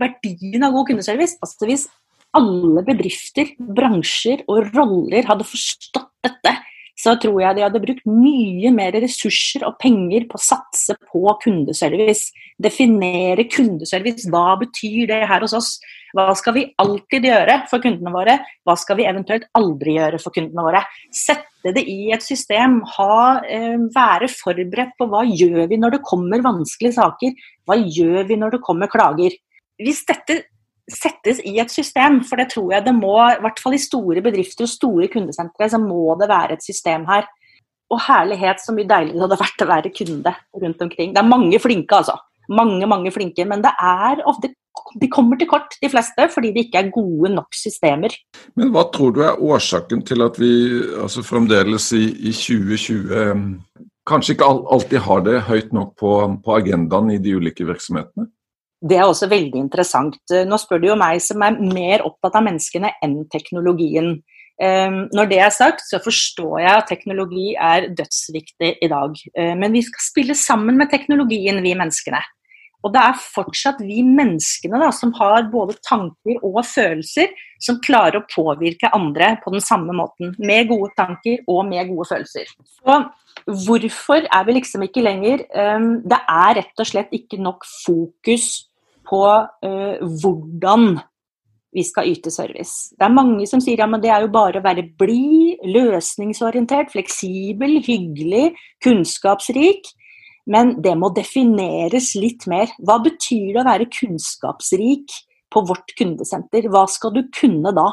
verdien 0.00 0.64
av 0.66 0.74
god 0.74 0.88
kundeservice 0.90 1.38
altså 1.42 1.68
Hvis 1.68 1.88
alle 2.36 2.84
bedrifter, 2.86 3.48
bransjer 3.58 4.44
og 4.46 4.70
roller 4.70 5.26
hadde 5.26 5.46
forstått 5.48 6.12
dette 6.22 6.52
så 7.00 7.14
tror 7.20 7.38
jeg 7.40 7.56
de 7.56 7.64
hadde 7.64 7.80
brukt 7.82 8.08
mye 8.08 8.72
mer 8.74 8.96
ressurser 9.00 9.64
og 9.68 9.78
penger 9.80 10.26
på 10.28 10.36
å 10.36 10.42
satse 10.44 10.96
på 11.08 11.22
kundeservice. 11.42 12.34
Definere 12.60 13.46
kundeservice. 13.48 14.28
Hva 14.30 14.58
betyr 14.60 15.08
det 15.08 15.22
her 15.30 15.46
hos 15.46 15.56
oss? 15.56 15.70
Hva 16.16 16.26
skal 16.38 16.56
vi 16.56 16.66
alltid 16.82 17.28
gjøre 17.28 17.60
for 17.70 17.82
kundene 17.82 18.12
våre? 18.12 18.36
Hva 18.66 18.76
skal 18.78 18.98
vi 18.98 19.06
eventuelt 19.08 19.46
aldri 19.56 19.96
gjøre 19.96 20.20
for 20.20 20.34
kundene 20.34 20.66
våre? 20.66 20.82
Sette 21.14 21.72
det 21.76 21.84
i 21.88 22.10
et 22.14 22.24
system. 22.24 22.80
Ha, 22.96 23.40
eh, 23.46 23.78
være 23.94 24.28
forberedt 24.32 24.96
på 24.98 25.08
hva 25.08 25.22
gjør 25.24 25.68
vi 25.70 25.78
når 25.80 25.96
det 25.96 26.06
kommer 26.08 26.42
vanskelige 26.44 26.98
saker? 26.98 27.36
Hva 27.68 27.78
gjør 27.80 28.26
vi 28.28 28.40
når 28.40 28.56
det 28.56 28.64
kommer 28.66 28.90
klager? 28.90 29.36
Hvis 29.80 30.04
dette 30.08 30.42
settes 30.94 31.40
i 31.46 31.56
et 31.62 31.72
system, 31.72 32.20
for 32.26 32.40
det 32.40 32.50
tror 32.54 32.72
jeg 32.74 32.86
det 32.86 32.94
må, 32.96 33.16
i 33.32 33.42
hvert 33.44 33.60
fall 33.62 33.76
i 33.76 33.82
store 33.82 34.22
bedrifter 34.24 34.66
og 34.66 34.72
store 34.72 35.10
kundesentre, 35.12 35.68
så 35.70 35.80
må 35.82 36.16
det 36.20 36.30
være 36.30 36.56
et 36.56 36.64
system 36.64 37.06
her. 37.10 37.28
Og 37.90 37.98
herlighet, 38.06 38.62
så 38.62 38.74
mye 38.74 38.86
deiligere 38.86 39.18
det 39.18 39.26
hadde 39.26 39.40
vært 39.40 39.64
å 39.64 39.70
være 39.70 39.94
kunde 39.94 40.34
rundt 40.62 40.82
omkring. 40.86 41.14
Det 41.14 41.22
er 41.22 41.30
mange 41.30 41.58
flinke, 41.62 42.02
altså. 42.02 42.16
Mange, 42.50 42.86
mange 42.90 43.10
flinke. 43.14 43.46
Men 43.46 43.62
det 43.62 43.72
er 43.82 44.22
ofte 44.30 44.52
de 45.00 45.08
kommer 45.10 45.38
til 45.38 45.48
kort, 45.50 45.74
de 45.82 45.90
fleste, 45.90 46.26
fordi 46.34 46.52
det 46.54 46.66
ikke 46.66 46.80
er 46.80 46.92
gode 46.94 47.30
nok 47.34 47.54
systemer. 47.54 48.14
Men 48.58 48.70
hva 48.74 48.86
tror 48.94 49.12
du 49.14 49.20
er 49.26 49.38
årsaken 49.38 50.02
til 50.06 50.24
at 50.24 50.38
vi 50.40 50.50
altså 51.02 51.22
fremdeles 51.26 51.90
i, 51.98 52.04
i 52.30 52.32
2020 52.34 53.58
kanskje 54.08 54.34
ikke 54.34 54.48
alltid 54.48 55.02
har 55.04 55.24
det 55.26 55.40
høyt 55.46 55.74
nok 55.76 55.94
på, 56.00 56.12
på 56.44 56.56
agendaen 56.56 57.12
i 57.14 57.20
de 57.22 57.36
ulike 57.38 57.66
virksomhetene? 57.68 58.30
Det 58.80 58.96
er 58.96 59.04
også 59.04 59.28
veldig 59.28 59.60
interessant. 59.60 60.18
Nå 60.30 60.58
spør 60.60 60.80
du 60.80 60.86
jo 60.88 60.98
meg 60.98 61.20
som 61.20 61.42
er 61.44 61.58
mer 61.60 62.04
opptatt 62.06 62.38
av 62.40 62.46
menneskene 62.46 62.94
enn 63.04 63.18
teknologien. 63.32 64.14
Ehm, 64.60 65.06
når 65.16 65.28
det 65.30 65.38
er 65.40 65.52
sagt, 65.52 65.84
så 65.88 66.00
forstår 66.04 66.60
jeg 66.60 66.72
at 66.72 66.88
teknologi 66.88 67.46
er 67.56 67.88
dødsviktig 67.96 68.74
i 68.84 68.90
dag. 68.92 69.16
Ehm, 69.36 69.60
men 69.60 69.72
vi 69.72 69.82
skal 69.84 70.04
spille 70.04 70.36
sammen 70.36 70.76
med 70.80 70.90
teknologien, 70.92 71.62
vi 71.64 71.74
menneskene. 71.76 72.20
Og 72.84 72.92
det 72.94 73.00
er 73.00 73.20
fortsatt 73.20 73.80
vi 73.84 74.00
menneskene 74.04 74.80
da, 74.80 74.88
som 74.96 75.12
har 75.18 75.50
både 75.52 75.76
tanker 75.84 76.40
og 76.40 76.62
følelser, 76.64 77.28
som 77.60 77.80
klarer 77.84 78.20
å 78.20 78.28
påvirke 78.28 78.88
andre 78.96 79.34
på 79.44 79.52
den 79.52 79.60
samme 79.64 79.92
måten. 79.96 80.32
Med 80.38 80.70
gode 80.70 80.88
tanker 80.96 81.42
og 81.46 81.66
med 81.68 81.90
gode 81.92 82.08
følelser. 82.08 82.48
Så 82.80 82.96
hvorfor 83.66 84.24
er 84.24 84.46
vi 84.48 84.56
liksom 84.56 84.82
ikke 84.84 85.04
lenger 85.04 85.44
um, 85.54 86.00
Det 86.04 86.18
er 86.18 86.56
rett 86.58 86.82
og 86.82 86.88
slett 86.88 87.12
ikke 87.16 87.38
nok 87.40 87.64
fokus 87.68 88.69
på 89.08 89.22
uh, 89.26 89.96
hvordan 90.22 90.98
vi 91.70 91.84
skal 91.86 92.10
yte 92.10 92.32
service. 92.34 92.90
Det 92.98 93.06
er 93.06 93.14
mange 93.14 93.46
som 93.46 93.62
sier 93.62 93.78
ja, 93.78 93.86
det 94.02 94.10
er 94.10 94.24
jo 94.24 94.32
bare 94.34 94.58
å 94.58 94.64
være 94.64 94.88
blid, 94.98 95.62
løsningsorientert, 95.70 96.90
fleksibel, 96.94 97.78
hyggelig, 97.86 98.50
kunnskapsrik. 98.82 99.92
Men 100.50 100.74
det 100.82 100.96
må 100.98 101.12
defineres 101.14 102.14
litt 102.18 102.46
mer. 102.50 102.72
Hva 102.82 102.98
betyr 103.04 103.52
det 103.54 103.62
å 103.62 103.68
være 103.68 103.90
kunnskapsrik 103.92 105.14
på 105.52 105.62
vårt 105.68 105.94
kundesenter? 105.98 106.66
Hva 106.72 106.86
skal 106.90 107.14
du 107.14 107.22
kunne 107.36 107.70
da? 107.76 107.86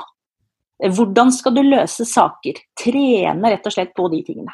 Hvordan 0.77 1.29
skal 1.33 1.53
du 1.57 1.63
løse 1.65 2.05
saker? 2.05 2.57
Trene 2.77 3.53
rett 3.53 3.65
og 3.65 3.73
slett 3.73 3.93
på 3.97 4.09
de 4.13 4.23
tingene. 4.25 4.53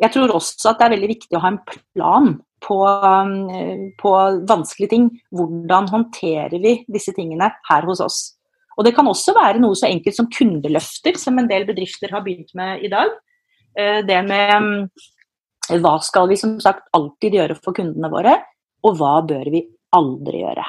Jeg 0.00 0.12
tror 0.14 0.32
også 0.36 0.72
at 0.72 0.80
det 0.80 0.86
er 0.86 0.94
veldig 0.96 1.12
viktig 1.12 1.36
å 1.36 1.42
ha 1.44 1.52
en 1.52 1.60
plan 1.68 2.32
på, 2.64 2.78
på 4.00 4.14
vanskelige 4.48 4.92
ting. 4.94 5.10
Hvordan 5.34 5.90
håndterer 5.92 6.56
vi 6.62 6.78
disse 6.90 7.14
tingene 7.16 7.50
her 7.68 7.88
hos 7.88 8.02
oss? 8.04 8.20
Og 8.74 8.86
Det 8.86 8.94
kan 8.96 9.06
også 9.06 9.36
være 9.36 9.60
noe 9.62 9.76
så 9.78 9.86
enkelt 9.86 10.16
som 10.16 10.30
kundeløfter, 10.32 11.18
som 11.20 11.38
en 11.38 11.50
del 11.50 11.66
bedrifter 11.68 12.10
har 12.14 12.24
begynt 12.24 12.50
med 12.58 12.82
i 12.82 12.90
dag. 12.90 13.12
Eh, 13.78 14.00
det 14.06 14.22
med 14.26 14.88
hva 15.80 15.94
skal 16.04 16.28
vi 16.28 16.36
som 16.36 16.58
sagt 16.60 16.90
alltid 16.96 17.38
gjøre 17.38 17.56
for 17.56 17.76
kundene 17.76 18.10
våre, 18.12 18.34
og 18.84 18.98
hva 18.98 19.14
bør 19.24 19.48
vi 19.52 19.62
aldri 19.94 20.42
gjøre? 20.42 20.64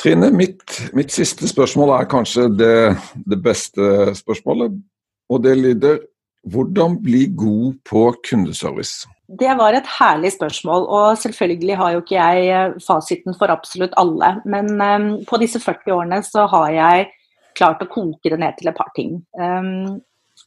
Trine, 0.00 0.30
mitt, 0.32 0.78
mitt 0.96 1.12
siste 1.12 1.48
spørsmål 1.50 1.96
er 1.98 2.08
kanskje 2.10 2.46
det, 2.54 2.78
det, 3.26 3.40
beste 3.42 4.14
spørsmålet. 4.16 4.78
Og 5.28 5.42
det 5.44 5.56
lyder 5.58 6.00
hvordan 6.48 6.96
bli 7.02 7.26
god 7.36 7.80
på 7.88 8.06
kundeservice? 8.24 9.08
Det 9.28 9.50
var 9.58 9.76
et 9.76 9.88
herlig 9.98 10.30
spørsmål, 10.32 10.86
og 10.88 11.18
selvfølgelig 11.20 11.76
har 11.76 11.92
jo 11.92 12.00
ikke 12.00 12.16
jeg 12.16 12.44
eh, 12.48 12.76
fasiten 12.80 13.34
for 13.36 13.52
absolutt 13.52 13.92
alle. 14.00 14.38
Men 14.48 14.70
um, 14.80 15.08
på 15.28 15.40
disse 15.42 15.60
40 15.60 15.92
årene 15.92 16.22
så 16.24 16.46
har 16.48 16.70
jeg 16.72 17.08
klart 17.58 17.82
å 17.84 17.90
koke 17.92 18.32
det 18.32 18.38
ned 18.40 18.56
til 18.56 18.70
et 18.70 18.78
par 18.78 18.88
ting. 18.96 19.18
Um, 19.36 19.98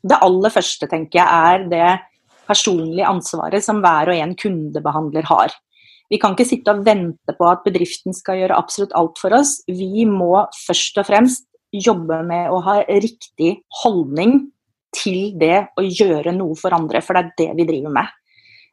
det 0.01 0.17
aller 0.25 0.53
første, 0.53 0.89
tenker 0.89 1.21
jeg, 1.21 1.27
er 1.29 1.67
det 1.69 1.89
personlige 2.49 3.05
ansvaret 3.05 3.61
som 3.61 3.83
hver 3.83 4.09
og 4.09 4.17
en 4.17 4.33
kundebehandler 4.39 5.29
har. 5.29 5.53
Vi 6.11 6.17
kan 6.19 6.33
ikke 6.33 6.49
sitte 6.49 6.73
og 6.73 6.81
vente 6.87 7.35
på 7.37 7.47
at 7.47 7.61
bedriften 7.63 8.15
skal 8.17 8.41
gjøre 8.41 8.57
absolutt 8.57 8.95
alt 8.97 9.21
for 9.21 9.35
oss. 9.37 9.59
Vi 9.69 10.07
må 10.09 10.33
først 10.65 10.97
og 10.99 11.07
fremst 11.07 11.45
jobbe 11.71 12.17
med 12.27 12.49
å 12.51 12.57
ha 12.65 12.81
riktig 12.89 13.59
holdning 13.83 14.49
til 14.97 15.37
det 15.39 15.69
å 15.79 15.85
gjøre 15.85 16.33
noe 16.35 16.57
for 16.59 16.73
andre, 16.75 16.99
for 17.05 17.15
det 17.15 17.21
er 17.21 17.37
det 17.37 17.47
vi 17.61 17.67
driver 17.69 17.95
med. 18.01 18.17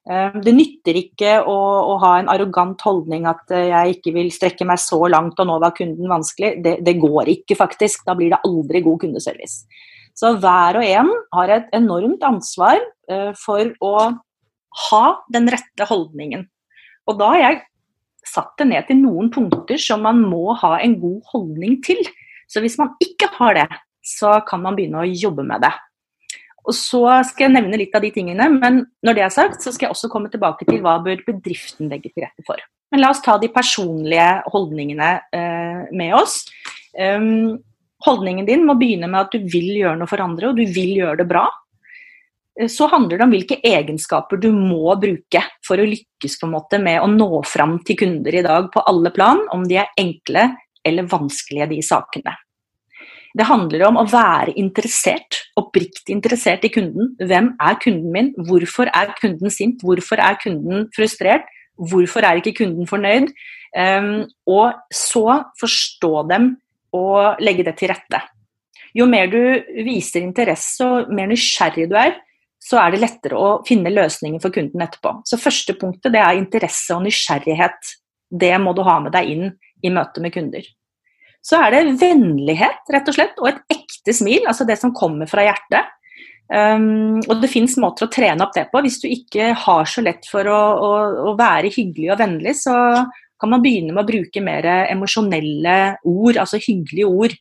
Eh, 0.09 0.37
det 0.41 0.55
nytter 0.57 0.97
ikke 1.03 1.35
å, 1.45 1.57
å, 1.93 1.97
ha 2.01 2.15
en 2.17 2.31
arrogant 2.33 2.81
holdning 2.87 3.27
at 3.29 3.53
eh, 3.53 3.69
jeg 3.69 3.99
ikke 3.99 4.15
vil 4.17 4.31
strekke 4.33 4.65
meg 4.69 4.81
så 4.81 5.03
langt 5.13 5.37
og 5.37 5.51
nå 5.51 5.59
var 5.61 5.75
kunden 5.77 6.09
vanskelig. 6.09 6.55
Det, 6.65 6.79
det 6.85 6.97
går 7.03 7.29
ikke, 7.35 7.59
faktisk. 7.59 8.07
Da 8.09 8.17
blir 8.17 8.33
det 8.33 8.41
aldri 8.49 8.83
god 8.87 9.03
kundeservice. 9.05 9.67
Så 10.17 10.33
hver 10.41 10.81
og 10.81 10.87
en 10.87 11.11
har 11.37 11.53
et 11.55 11.69
enormt 11.77 12.25
ansvar 12.27 12.81
uh, 13.13 13.31
for 13.39 13.69
å 13.87 13.93
ha 14.89 15.05
den 15.31 15.47
rette 15.53 15.87
holdningen. 15.87 16.43
Og 17.07 17.21
da 17.21 17.29
har 17.37 17.43
jeg 17.45 17.61
satt 18.27 18.51
det 18.59 18.67
ned 18.73 18.89
til 18.89 18.99
noen 18.99 19.31
punkter 19.31 19.79
som 19.79 20.03
man 20.03 20.19
må 20.27 20.57
ha 20.59 20.73
en 20.83 20.97
god 20.99 21.21
holdning 21.31 21.79
til. 21.87 22.03
Så 22.51 22.65
hvis 22.65 22.81
man 22.81 22.97
ikke 23.05 23.31
har 23.37 23.55
det, 23.61 23.69
så 24.03 24.41
kan 24.49 24.65
man 24.65 24.75
begynne 24.75 25.05
å 25.05 25.13
jobbe 25.13 25.47
med 25.47 25.63
det. 25.63 25.71
Og 26.69 26.77
så 26.77 27.01
skal 27.25 27.47
jeg 27.47 27.55
nevne 27.55 27.79
litt 27.81 27.95
av 27.97 28.05
de 28.05 28.11
tingene, 28.13 28.45
men 28.53 28.83
når 29.05 29.17
det 29.17 29.23
er 29.25 29.33
sagt, 29.33 29.63
så 29.65 29.73
skal 29.73 29.89
jeg 29.89 29.95
også 29.95 30.11
komme 30.13 30.29
tilbake 30.33 30.67
til 30.69 30.83
hva 30.85 30.99
bør 31.05 31.23
bedriften 31.25 31.89
legge 31.89 32.13
til 32.13 32.27
rette 32.27 32.45
for. 32.45 32.61
Men 32.93 33.03
la 33.03 33.13
oss 33.13 33.23
ta 33.25 33.39
de 33.41 33.49
personlige 33.53 34.27
holdningene 34.53 35.09
eh, 35.37 35.89
med 35.97 36.13
oss. 36.17 36.43
Um, 36.93 37.57
holdningen 38.05 38.49
din 38.49 38.67
må 38.69 38.77
begynne 38.79 39.09
med 39.11 39.27
at 39.27 39.33
du 39.33 39.49
vil 39.49 39.71
gjøre 39.81 39.97
noe 40.01 40.11
for 40.11 40.25
andre, 40.25 40.51
og 40.51 40.61
du 40.61 40.65
vil 40.77 40.95
gjøre 41.01 41.23
det 41.23 41.29
bra. 41.31 41.47
Eh, 42.61 42.69
så 42.73 42.89
handler 42.93 43.17
det 43.17 43.29
om 43.29 43.33
hvilke 43.33 43.61
egenskaper 43.65 44.41
du 44.41 44.51
må 44.53 44.93
bruke 45.01 45.45
for 45.65 45.81
å 45.81 45.89
lykkes 45.89 46.37
på 46.41 46.49
en 46.49 46.57
måte 46.57 46.81
med 46.83 47.01
å 47.01 47.09
nå 47.13 47.43
fram 47.49 47.79
til 47.87 48.01
kunder 48.05 48.41
i 48.41 48.45
dag 48.45 48.69
på 48.75 48.85
alle 48.93 49.13
plan, 49.15 49.41
om 49.57 49.65
de 49.69 49.81
er 49.81 49.93
enkle 50.01 50.51
eller 50.85 51.09
vanskelige, 51.09 51.73
de 51.73 51.81
sakene. 51.85 52.37
Det 53.37 53.47
handler 53.49 53.85
om 53.89 53.99
å 54.01 54.07
være 54.09 54.55
interessert, 54.61 55.43
oppriktig 55.59 56.15
interessert 56.15 56.65
i 56.65 56.73
kunden. 56.73 57.13
Hvem 57.21 57.53
er 57.61 57.77
kunden 57.83 58.13
min? 58.15 58.31
Hvorfor 58.49 58.91
er 58.95 59.13
kunden 59.21 59.53
sint? 59.53 59.85
Hvorfor 59.85 60.23
er 60.25 60.39
kunden 60.41 60.89
frustrert? 60.97 61.49
Hvorfor 61.79 62.25
er 62.27 62.41
ikke 62.41 62.57
kunden 62.63 62.89
fornøyd? 62.89 63.29
Um, 63.77 64.25
og 64.49 64.79
så 64.95 65.43
forstå 65.61 66.13
dem 66.31 66.55
og 66.97 67.43
legge 67.45 67.67
det 67.67 67.77
til 67.79 67.93
rette. 67.93 68.23
Jo 68.97 69.07
mer 69.07 69.29
du 69.31 69.39
viser 69.85 70.25
interesse 70.25 70.87
og 70.87 71.13
mer 71.15 71.29
nysgjerrig 71.31 71.87
du 71.91 71.95
er, 72.01 72.17
så 72.59 72.81
er 72.83 72.93
det 72.93 73.03
lettere 73.05 73.39
å 73.39 73.51
finne 73.67 73.93
løsninger 73.93 74.43
for 74.43 74.55
kunden 74.55 74.83
etterpå. 74.83 75.21
Så 75.29 75.39
første 75.41 75.77
punktet 75.79 76.15
det 76.17 76.23
er 76.25 76.41
interesse 76.41 76.97
og 76.97 77.05
nysgjerrighet. 77.05 77.95
Det 78.29 78.55
må 78.61 78.75
du 78.77 78.83
ha 78.89 78.99
med 79.05 79.15
deg 79.15 79.31
inn 79.31 79.47
i 79.85 79.93
møte 79.95 80.25
med 80.25 80.35
kunder. 80.35 80.65
Så 81.45 81.61
er 81.63 81.75
det 81.75 81.99
vennlighet, 82.01 82.83
rett 82.93 83.09
og 83.09 83.17
slett, 83.17 83.39
og 83.41 83.51
et 83.51 83.79
ekte 83.79 84.15
smil, 84.17 84.43
altså 84.49 84.67
det 84.69 84.77
som 84.81 84.95
kommer 84.97 85.31
fra 85.31 85.47
hjertet. 85.47 85.95
Um, 86.49 87.21
og 87.29 87.43
det 87.43 87.51
fins 87.53 87.75
måter 87.81 88.07
å 88.07 88.13
trene 88.13 88.45
opp 88.45 88.55
det 88.57 88.69
på. 88.73 88.81
Hvis 88.85 89.01
du 89.03 89.09
ikke 89.11 89.53
har 89.67 89.89
så 89.89 90.05
lett 90.05 90.29
for 90.29 90.49
å, 90.49 90.61
å, 90.81 90.93
å 91.31 91.35
være 91.39 91.73
hyggelig 91.73 92.13
og 92.15 92.21
vennlig, 92.23 92.57
så 92.61 92.75
kan 93.39 93.53
man 93.53 93.63
begynne 93.63 93.95
med 93.95 94.03
å 94.03 94.09
bruke 94.09 94.43
mer 94.43 94.67
emosjonelle 94.89 95.79
ord, 96.09 96.41
altså 96.41 96.61
hyggelige 96.61 97.09
ord, 97.09 97.37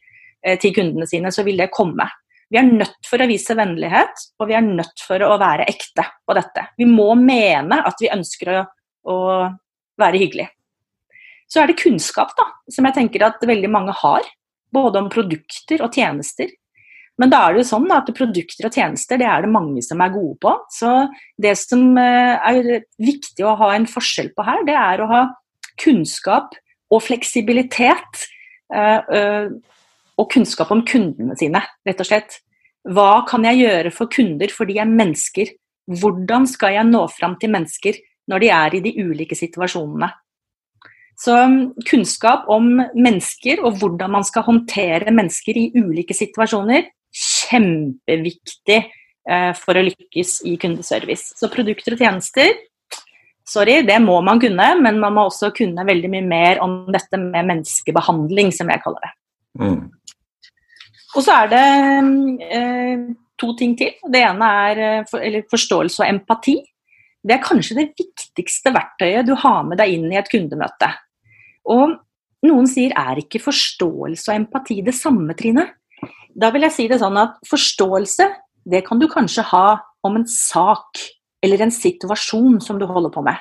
eh, 0.46 0.58
til 0.62 0.76
kundene 0.76 1.08
sine, 1.10 1.32
så 1.34 1.46
vil 1.48 1.60
det 1.60 1.72
komme. 1.74 2.06
Vi 2.52 2.60
er 2.60 2.68
nødt 2.68 3.08
for 3.08 3.20
å 3.20 3.28
vise 3.28 3.56
vennlighet, 3.58 4.28
og 4.40 4.52
vi 4.52 4.56
er 4.56 4.68
nødt 4.68 5.04
for 5.04 5.24
å 5.26 5.34
være 5.42 5.66
ekte 5.68 6.06
på 6.24 6.36
dette. 6.38 6.68
Vi 6.80 6.88
må 6.88 7.10
mene 7.20 7.82
at 7.88 8.00
vi 8.00 8.12
ønsker 8.14 8.54
å, 8.54 8.62
å 9.10 9.18
være 10.00 10.22
hyggelig. 10.22 10.48
Så 11.48 11.62
er 11.62 11.72
det 11.72 11.80
kunnskap, 11.80 12.34
da, 12.38 12.48
som 12.72 12.88
jeg 12.88 12.98
tenker 12.98 13.26
at 13.28 13.44
veldig 13.48 13.70
mange 13.72 13.96
har. 14.04 14.26
Både 14.74 15.00
om 15.00 15.12
produkter 15.12 15.84
og 15.86 15.96
tjenester. 15.96 16.50
Men 17.18 17.32
da 17.32 17.40
er 17.46 17.56
det 17.56 17.64
jo 17.64 17.70
sånn 17.72 17.88
at 17.96 18.10
produkter 18.14 18.68
og 18.68 18.76
tjenester 18.76 19.18
det 19.18 19.26
er 19.26 19.46
det 19.46 19.50
mange 19.50 19.82
som 19.86 20.02
er 20.04 20.14
gode 20.14 20.36
på. 20.44 20.54
Så 20.74 20.92
det 21.42 21.56
som 21.60 21.90
eh, 21.98 22.36
er 22.36 22.84
viktig 23.02 23.46
å 23.48 23.56
ha 23.58 23.72
en 23.74 23.88
forskjell 23.90 24.34
på 24.38 24.46
her, 24.46 24.66
det 24.68 24.76
er 24.78 25.02
å 25.02 25.10
ha 25.10 25.22
kunnskap 25.82 26.54
og 26.94 27.02
fleksibilitet. 27.08 28.28
Eh, 28.74 29.00
eh, 29.18 29.50
og 30.18 30.30
kunnskap 30.34 30.72
om 30.74 30.84
kundene 30.86 31.38
sine, 31.38 31.62
rett 31.86 32.04
og 32.04 32.10
slett. 32.10 32.40
Hva 32.88 33.24
kan 33.28 33.44
jeg 33.46 33.64
gjøre 33.66 33.92
for 33.94 34.10
kunder, 34.12 34.52
fordi 34.54 34.78
jeg 34.78 34.86
er 34.86 34.94
mennesker? 35.00 35.52
Hvordan 36.02 36.48
skal 36.50 36.74
jeg 36.76 36.90
nå 36.90 37.04
fram 37.14 37.36
til 37.40 37.54
mennesker 37.54 38.00
når 38.32 38.44
de 38.44 38.50
er 38.54 38.76
i 38.76 38.82
de 38.84 38.94
ulike 38.98 39.38
situasjonene? 39.38 40.10
Så 41.18 41.34
um, 41.34 41.58
kunnskap 41.90 42.46
om 42.54 42.76
mennesker 42.94 43.64
og 43.66 43.80
hvordan 43.82 44.14
man 44.20 44.26
skal 44.28 44.46
håndtere 44.46 45.14
mennesker 45.14 45.58
i 45.58 45.72
ulike 45.80 46.14
situasjoner, 46.14 46.92
kjempeviktig 47.18 48.78
eh, 48.78 49.52
for 49.58 49.80
å 49.80 49.86
lykkes 49.88 50.42
i 50.46 50.56
kundeservice. 50.62 51.34
Så 51.40 51.50
produkter 51.50 51.96
og 51.96 52.04
tjenester, 52.04 52.54
sorry, 53.48 53.80
det 53.88 53.98
må 54.04 54.20
man 54.26 54.42
kunne, 54.44 54.70
men 54.84 55.00
man 55.02 55.16
må 55.16 55.28
også 55.32 55.50
kunne 55.58 55.88
veldig 55.88 56.12
mye 56.14 56.28
mer 56.28 56.62
om 56.62 56.84
dette 56.94 57.20
med 57.22 57.50
menneskebehandling, 57.50 58.52
som 58.54 58.70
jeg 58.70 58.84
kaller 58.84 59.08
det. 59.08 59.14
Mm. 59.64 59.80
Og 61.18 61.24
så 61.26 61.40
er 61.40 61.52
det 61.56 61.66
eh, 62.54 63.08
to 63.42 63.54
ting 63.58 63.74
til. 63.80 63.96
Det 64.06 64.22
ene 64.22 64.54
er 64.68 64.84
eh, 64.86 65.04
for, 65.10 65.42
forståelse 65.56 66.04
og 66.04 66.12
empati. 66.12 66.60
Det 67.28 67.36
er 67.36 67.44
kanskje 67.44 67.80
det 67.80 67.90
viktigste 67.98 68.72
verktøyet 68.76 69.28
du 69.28 69.34
har 69.40 69.64
med 69.66 69.80
deg 69.82 69.96
inn 69.96 70.12
i 70.12 70.20
et 70.20 70.30
kundemøte. 70.32 70.94
Og 71.74 71.98
noen 72.48 72.70
sier 72.70 72.94
er 72.98 73.20
ikke 73.22 73.42
forståelse 73.44 74.32
og 74.32 74.36
empati 74.36 74.80
det 74.86 74.96
samme, 74.96 75.36
Trine? 75.38 75.66
Da 76.38 76.52
vil 76.54 76.68
jeg 76.68 76.76
si 76.76 76.88
det 76.90 77.00
sånn 77.02 77.18
at 77.20 77.40
forståelse, 77.50 78.28
det 78.68 78.84
kan 78.86 79.00
du 79.02 79.08
kanskje 79.10 79.46
ha 79.50 79.80
om 80.06 80.20
en 80.20 80.28
sak 80.30 81.02
eller 81.44 81.64
en 81.64 81.74
situasjon 81.74 82.60
som 82.64 82.80
du 82.80 82.86
holder 82.90 83.14
på 83.14 83.24
med. 83.26 83.40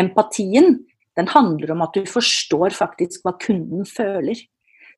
Empatien, 0.00 0.78
den 1.18 1.28
handler 1.28 1.74
om 1.74 1.82
at 1.84 1.96
du 1.96 2.08
forstår 2.08 2.72
faktisk 2.76 3.26
hva 3.26 3.34
kunden 3.40 3.84
føler. 3.88 4.38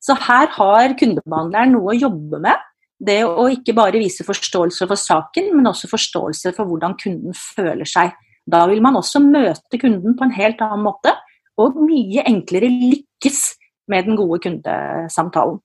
Så 0.02 0.14
her 0.20 0.50
har 0.54 0.94
kundebehandleren 1.00 1.74
noe 1.74 1.94
å 1.94 1.98
jobbe 1.98 2.38
med. 2.44 2.70
Det 3.04 3.22
å 3.26 3.48
ikke 3.50 3.74
bare 3.76 3.98
vise 3.98 4.24
forståelse 4.26 4.86
for 4.86 5.00
saken, 5.00 5.50
men 5.56 5.66
også 5.68 5.90
forståelse 5.90 6.54
for 6.54 6.70
hvordan 6.70 6.94
kunden 7.00 7.34
føler 7.34 7.88
seg. 7.88 8.14
Da 8.46 8.62
vil 8.70 8.82
man 8.84 8.98
også 9.00 9.22
møte 9.24 9.80
kunden 9.80 10.14
på 10.16 10.26
en 10.26 10.36
helt 10.36 10.60
annen 10.62 10.84
måte, 10.84 11.14
og 11.60 11.78
mye 11.78 12.24
enklere 12.26 12.70
lykkes 12.70 13.40
med 13.90 14.08
den 14.08 14.18
gode 14.18 14.40
kundesamtalen. 14.46 15.60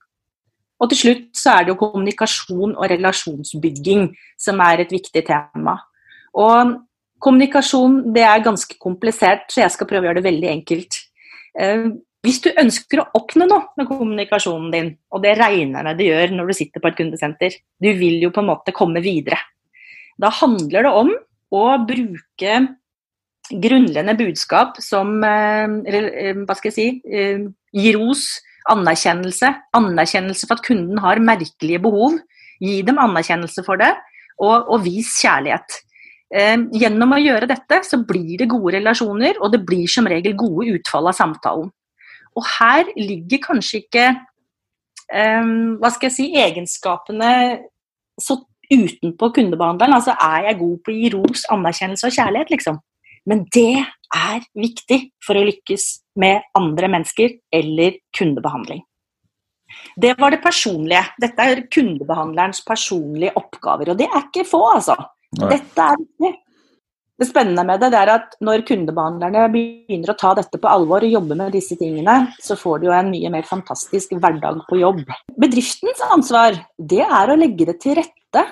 Og 0.80 0.88
til 0.90 1.00
slutt 1.00 1.24
så 1.36 1.56
er 1.56 1.64
det 1.64 1.74
jo 1.74 1.80
kommunikasjon 1.82 2.76
og 2.76 2.86
relasjonsbygging 2.88 4.06
som 4.40 4.60
er 4.64 4.84
et 4.84 4.92
viktig 4.94 5.22
tema. 5.26 5.76
Og 6.40 6.76
kommunikasjon 7.20 8.14
det 8.14 8.24
er 8.24 8.44
ganske 8.44 8.78
komplisert, 8.80 9.50
så 9.52 9.64
jeg 9.64 9.74
skal 9.74 9.90
prøve 9.90 10.06
å 10.06 10.10
gjøre 10.10 10.22
det 10.22 10.28
veldig 10.30 10.50
enkelt. 10.54 11.00
Eh, 11.60 11.90
hvis 12.24 12.40
du 12.44 12.50
ønsker 12.52 13.00
å 13.00 13.08
oppnå 13.16 13.46
noe 13.48 13.76
med 13.80 13.88
kommunikasjonen 13.88 14.72
din, 14.72 14.90
og 15.12 15.22
det 15.24 15.36
regner 15.40 15.84
med 15.84 16.00
du 16.00 16.06
gjør 16.06 16.34
når 16.36 16.50
du 16.50 16.56
sitter 16.56 16.82
på 16.82 16.90
et 16.90 16.98
kundesenter, 16.98 17.56
du 17.80 17.90
vil 17.96 18.20
jo 18.24 18.32
på 18.32 18.42
en 18.42 18.50
måte 18.52 18.76
komme 18.76 19.00
videre. 19.04 19.40
Da 20.20 20.32
handler 20.40 20.84
det 20.84 20.92
om 20.96 21.12
å 21.56 21.64
bruke 21.88 22.56
grunnleggende 23.50 24.14
budskap 24.18 24.78
som 24.82 25.18
eh, 25.26 25.66
eh, 25.90 26.38
hva 26.44 26.56
skal 26.56 26.70
jeg 26.70 26.76
si, 26.76 26.86
eh, 27.10 27.42
gir 27.74 27.98
ros, 27.98 28.26
anerkjennelse. 28.70 29.50
Anerkjennelse 29.76 30.46
for 30.46 30.58
at 30.58 30.64
kunden 30.66 31.00
har 31.02 31.22
merkelige 31.24 31.82
behov. 31.82 32.18
Gi 32.60 32.80
dem 32.86 33.00
anerkjennelse 33.00 33.64
for 33.66 33.80
det, 33.80 33.90
og, 34.38 34.68
og 34.68 34.84
vis 34.84 35.14
kjærlighet. 35.22 35.80
Gjennom 36.30 37.16
å 37.16 37.18
gjøre 37.18 37.48
dette 37.50 37.80
så 37.82 37.98
blir 38.06 38.36
det 38.38 38.46
gode 38.52 38.76
relasjoner, 38.76 39.40
og 39.42 39.50
det 39.50 39.64
blir 39.66 39.88
som 39.90 40.06
regel 40.06 40.36
gode 40.38 40.76
utfall 40.76 41.08
av 41.10 41.16
samtalen. 41.18 41.72
Og 42.38 42.44
her 42.60 42.92
ligger 42.94 43.40
kanskje 43.48 43.80
ikke 43.80 44.04
um, 45.10 45.80
hva 45.80 45.90
skal 45.90 46.06
jeg 46.06 46.14
si, 46.14 46.28
egenskapene 46.38 47.32
så 48.20 48.38
utenpå 48.70 49.32
kundebehandleren. 49.34 49.96
Altså 49.96 50.14
er 50.14 50.46
jeg 50.50 50.60
god 50.60 50.78
på 50.84 50.92
å 50.92 50.96
gi 51.00 51.10
ros, 51.16 51.44
anerkjennelse 51.50 52.06
og 52.06 52.16
kjærlighet, 52.20 52.54
liksom. 52.54 52.78
Men 53.28 53.44
det 53.52 53.82
er 54.16 54.44
viktig 54.56 55.00
for 55.24 55.38
å 55.38 55.46
lykkes 55.46 55.86
med 56.20 56.46
andre 56.58 56.90
mennesker 56.90 57.36
eller 57.54 57.98
kundebehandling. 58.16 58.82
Det 59.96 60.16
var 60.18 60.34
det 60.34 60.42
personlige. 60.42 61.02
Dette 61.22 61.46
er 61.46 61.64
kundebehandlerens 61.70 62.62
personlige 62.66 63.36
oppgaver. 63.38 63.92
Og 63.92 63.98
det 64.00 64.08
er 64.10 64.22
ikke 64.24 64.46
få, 64.48 64.62
altså. 64.74 64.96
Nei. 65.38 65.52
Dette 65.54 65.90
er 65.92 66.00
viktig. 66.00 66.32
Det 67.20 67.28
spennende 67.28 67.62
med 67.68 67.82
det, 67.82 67.90
det 67.92 67.98
er 68.00 68.10
at 68.14 68.36
når 68.40 68.62
kundebehandlerne 68.64 69.42
begynner 69.52 70.14
å 70.14 70.16
ta 70.16 70.30
dette 70.38 70.56
på 70.56 70.70
alvor 70.70 71.04
og 71.04 71.12
jobbe 71.12 71.36
med 71.36 71.52
disse 71.52 71.76
tingene, 71.76 72.30
så 72.40 72.56
får 72.56 72.80
de 72.80 72.88
jo 72.88 72.94
en 72.96 73.10
mye 73.12 73.32
mer 73.34 73.44
fantastisk 73.44 74.14
hverdag 74.16 74.62
på 74.70 74.78
jobb. 74.80 75.02
Bedriftens 75.36 76.00
ansvar 76.08 76.56
det 76.80 77.02
er 77.04 77.28
å 77.28 77.36
legge 77.36 77.68
det 77.68 77.76
til 77.84 77.98
rette 78.00 78.46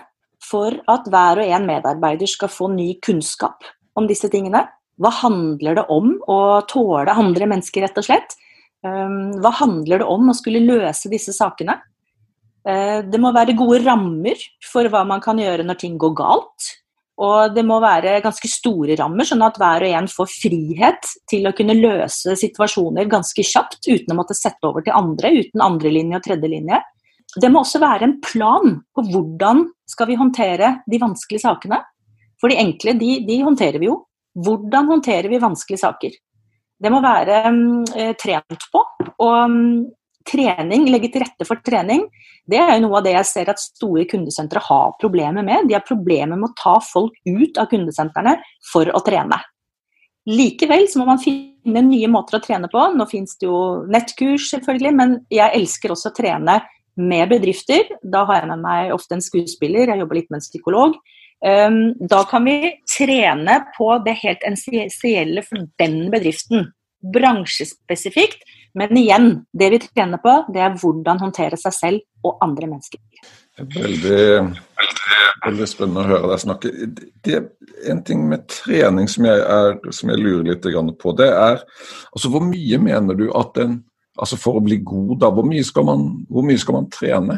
for 0.45 0.77
at 0.93 1.09
hver 1.09 1.41
og 1.41 1.57
en 1.57 1.65
medarbeider 1.71 2.29
skal 2.29 2.53
få 2.53 2.69
ny 2.75 2.91
kunnskap 3.05 3.65
om 3.99 4.09
disse 4.09 4.31
tingene. 4.33 4.65
Hva 4.99 5.13
handler 5.21 5.79
det 5.79 5.87
om 5.95 6.17
å 6.31 6.39
tåle 6.71 7.15
andre 7.15 7.47
mennesker, 7.51 7.85
rett 7.85 8.01
og 8.01 8.07
slett? 8.07 8.35
Ehm, 8.87 9.39
hva 9.43 9.53
handler 9.61 10.03
det 10.03 10.09
om 10.09 10.31
å 10.31 10.37
skulle 10.37 10.65
løse 10.65 11.11
disse 11.11 11.35
sakene? 11.35 11.79
Eh, 12.67 13.01
det 13.07 13.21
må 13.23 13.33
være 13.35 13.57
gode 13.59 13.81
rammer 13.85 14.43
for 14.67 14.89
hva 14.91 15.05
man 15.07 15.23
kan 15.25 15.39
gjøre 15.39 15.67
når 15.67 15.81
ting 15.81 15.97
går 15.99 16.15
galt. 16.19 16.75
Og 17.19 17.55
det 17.55 17.65
må 17.67 17.81
være 17.83 18.21
ganske 18.23 18.47
store 18.51 18.95
rammer, 18.99 19.27
sånn 19.27 19.43
at 19.43 19.57
hver 19.59 19.83
og 19.83 19.95
en 20.01 20.07
får 20.11 20.29
frihet 20.31 21.09
til 21.31 21.49
å 21.51 21.55
kunne 21.57 21.75
løse 21.75 22.37
situasjoner 22.39 23.11
ganske 23.11 23.43
kjapt 23.43 23.89
uten 23.89 24.15
å 24.15 24.19
måtte 24.21 24.37
sette 24.39 24.63
over 24.69 24.87
til 24.87 24.95
andre, 24.95 25.33
uten 25.35 25.65
andrelinje 25.65 26.21
og 26.21 26.29
tredjelinje. 26.29 26.79
Det 27.43 27.51
må 27.51 27.65
også 27.65 27.81
være 27.83 28.07
en 28.07 28.17
plan 28.23 28.79
på 28.95 29.05
hvordan 29.11 29.67
skal 29.91 30.09
vi 30.13 30.19
håndtere 30.21 30.77
de 30.87 31.01
vanskelige 31.03 31.43
sakene. 31.43 31.81
For 32.39 32.53
de 32.53 32.59
enkle, 32.61 32.95
de, 32.99 33.19
de 33.27 33.43
håndterer 33.43 33.81
vi 33.83 33.91
jo. 33.91 34.01
Hvordan 34.39 34.91
håndterer 34.93 35.29
vi 35.31 35.43
vanskelige 35.43 35.83
saker? 35.83 36.17
Det 36.79 36.91
må 36.95 37.01
være 37.03 37.43
um, 37.51 37.85
trent 38.21 38.69
på. 38.73 38.83
Og 39.25 39.39
um, 39.51 39.87
trening, 40.29 40.87
legge 40.93 41.11
til 41.13 41.25
rette 41.25 41.47
for 41.49 41.61
trening, 41.65 42.05
det 42.49 42.61
er 42.61 42.75
jo 42.77 42.87
noe 42.87 43.01
av 43.01 43.07
det 43.07 43.15
jeg 43.17 43.29
ser 43.29 43.51
at 43.53 43.61
store 43.63 44.05
kundesentre 44.09 44.61
har 44.65 44.97
problemer 45.01 45.45
med. 45.45 45.69
De 45.69 45.77
har 45.77 45.87
problemer 45.87 46.37
med 46.37 46.51
å 46.51 46.57
ta 46.59 46.79
folk 46.85 47.17
ut 47.27 47.61
av 47.61 47.69
kundesentrene 47.73 48.37
for 48.71 48.91
å 48.93 49.03
trene. 49.05 49.41
Likevel 50.29 50.85
så 50.93 51.01
må 51.01 51.07
man 51.09 51.21
finne 51.23 51.83
nye 51.87 52.09
måter 52.13 52.37
å 52.37 52.43
trene 52.45 52.69
på. 52.73 52.83
Nå 52.95 53.07
finnes 53.09 53.37
det 53.41 53.49
jo 53.49 53.85
nettkurs, 53.89 54.51
selvfølgelig, 54.53 54.93
men 54.97 55.15
jeg 55.33 55.55
elsker 55.57 55.95
også 55.95 56.13
å 56.13 56.19
trene 56.19 56.59
med 56.99 57.31
bedrifter. 57.31 57.95
Da 58.03 58.27
har 58.29 58.43
jeg 58.43 58.51
med 58.53 58.65
meg 58.65 58.93
ofte 58.93 59.17
en 59.17 59.25
skuespiller, 59.25 59.89
jeg 59.89 60.03
jobber 60.03 60.21
litt 60.21 60.29
med 60.29 60.43
en 60.43 60.45
psykolog. 60.45 60.99
Ehm, 61.47 61.95
da 62.09 62.25
kan 62.25 62.45
vi 62.45 62.73
trene 62.99 63.61
på 63.77 63.93
det 64.05 64.17
helt 64.23 64.45
essensielle 64.47 65.45
for 65.47 65.69
den 65.79 66.01
bedriften. 66.11 66.73
Bransjespesifikt. 67.15 68.43
Men 68.75 68.97
igjen, 68.99 69.29
det 69.53 69.71
vi 69.71 69.79
trener 69.83 70.21
på, 70.23 70.33
det 70.55 70.63
er 70.63 70.75
hvordan 70.79 71.21
håndtere 71.23 71.59
seg 71.59 71.75
selv 71.75 72.27
og 72.27 72.43
andre 72.45 72.69
mennesker. 72.71 73.01
Veldig, 73.59 74.25
veldig 75.47 75.69
spennende 75.71 76.05
å 76.05 76.11
høre 76.11 76.33
deg 76.33 76.43
snakke. 76.43 76.73
Det 77.25 77.37
er 77.39 77.47
en 77.91 78.03
ting 78.07 78.27
med 78.31 78.47
trening 78.51 79.09
som 79.11 79.27
jeg, 79.27 79.41
er, 79.43 79.79
som 79.95 80.13
jeg 80.13 80.23
lurer 80.23 80.51
litt 80.51 80.99
på. 81.01 81.15
Det 81.19 81.31
er 81.31 81.63
altså 82.13 82.31
hvor 82.35 82.45
mye 82.45 82.83
mener 82.83 83.19
du 83.19 83.29
at 83.37 83.63
en 83.65 83.85
Altså 84.19 84.35
for 84.35 84.57
å 84.59 84.61
bli 84.67 84.81
god, 84.83 85.13
da, 85.23 85.29
hvor 85.31 85.45
mye 85.47 85.63
skal 85.63 85.85
man, 85.87 86.01
hvor 86.27 86.43
mye 86.43 86.59
skal 86.59 86.75
man 86.75 86.89
trene? 86.91 87.37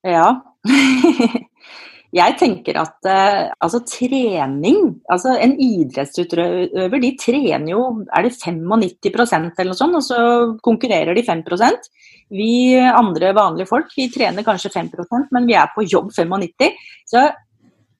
Ja. 0.00 0.30
Jeg 2.16 2.36
tenker 2.40 2.78
at 2.80 3.08
uh, 3.10 3.52
altså 3.60 3.82
trening 3.84 4.78
altså 5.12 5.34
En 5.42 5.52
idrettsutøver 5.60 7.02
de 7.02 7.10
trener 7.20 7.70
jo 7.70 7.82
er 8.08 8.24
det 8.24 8.36
95% 8.38 9.60
eller 9.60 9.72
noe 9.72 9.76
sånt, 9.76 9.98
og 9.98 10.04
så 10.06 10.20
konkurrerer 10.64 11.16
de 11.16 11.24
5% 11.26 11.90
Vi 12.32 12.52
andre 12.78 13.34
vanlige 13.36 13.68
folk 13.68 13.92
vi 13.98 14.08
trener 14.14 14.46
kanskje 14.46 14.72
5% 14.78 15.34
men 15.34 15.50
vi 15.50 15.58
er 15.58 15.68
på 15.74 15.84
jobb 15.84 16.12
95 16.14 16.72
Så 17.10 17.26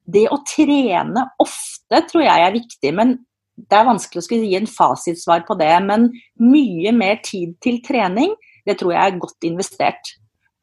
det 0.07 0.29
å 0.31 0.41
trene 0.47 1.27
ofte 1.43 2.03
tror 2.09 2.23
jeg 2.23 2.47
er 2.47 2.55
viktig. 2.55 2.93
men 2.95 3.19
det 3.57 3.79
er 3.79 3.89
vanskelig 3.89 4.21
å 4.21 4.27
skulle 4.27 4.49
gi 4.51 4.59
en 4.59 4.69
fasitsvar 4.69 5.47
på 5.49 5.57
det, 5.57 5.73
men 5.87 6.11
mye 6.45 6.93
mer 6.93 7.21
tid 7.25 7.55
til 7.65 7.81
trening, 7.85 8.35
det 8.69 8.77
tror 8.81 8.93
jeg 8.93 9.01
er 9.01 9.21
godt 9.23 9.47
investert. 9.49 10.13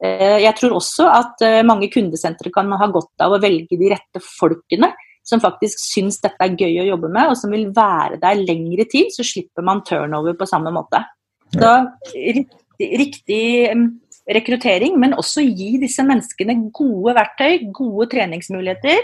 Eh, 0.04 0.38
jeg 0.44 0.54
tror 0.58 0.76
også 0.76 1.08
at 1.08 1.42
eh, 1.46 1.62
mange 1.66 1.88
kundesentre 1.92 2.52
kan 2.52 2.70
ha 2.76 2.88
godt 2.92 3.24
av 3.24 3.34
å 3.36 3.40
velge 3.42 3.78
de 3.80 3.90
rette 3.94 4.20
folkene 4.24 4.92
som 5.24 5.40
faktisk 5.40 5.80
syns 5.80 6.20
dette 6.20 6.44
er 6.44 6.56
gøy 6.58 6.82
å 6.82 6.88
jobbe 6.90 7.08
med, 7.08 7.30
og 7.32 7.38
som 7.40 7.52
vil 7.54 7.70
være 7.72 8.18
der 8.20 8.42
lengre 8.42 8.84
tid, 8.90 9.08
så 9.14 9.24
slipper 9.24 9.64
man 9.64 9.80
turnover 9.86 10.36
på 10.36 10.48
samme 10.48 10.72
måte. 10.74 11.00
Så 11.54 11.70
riktig, 12.12 12.88
riktig 13.00 13.44
mm, 13.72 13.86
rekruttering, 14.36 14.98
men 15.00 15.16
også 15.16 15.46
gi 15.46 15.78
disse 15.80 16.04
menneskene 16.04 16.58
gode 16.76 17.16
verktøy, 17.16 17.70
gode 17.72 18.10
treningsmuligheter. 18.12 19.00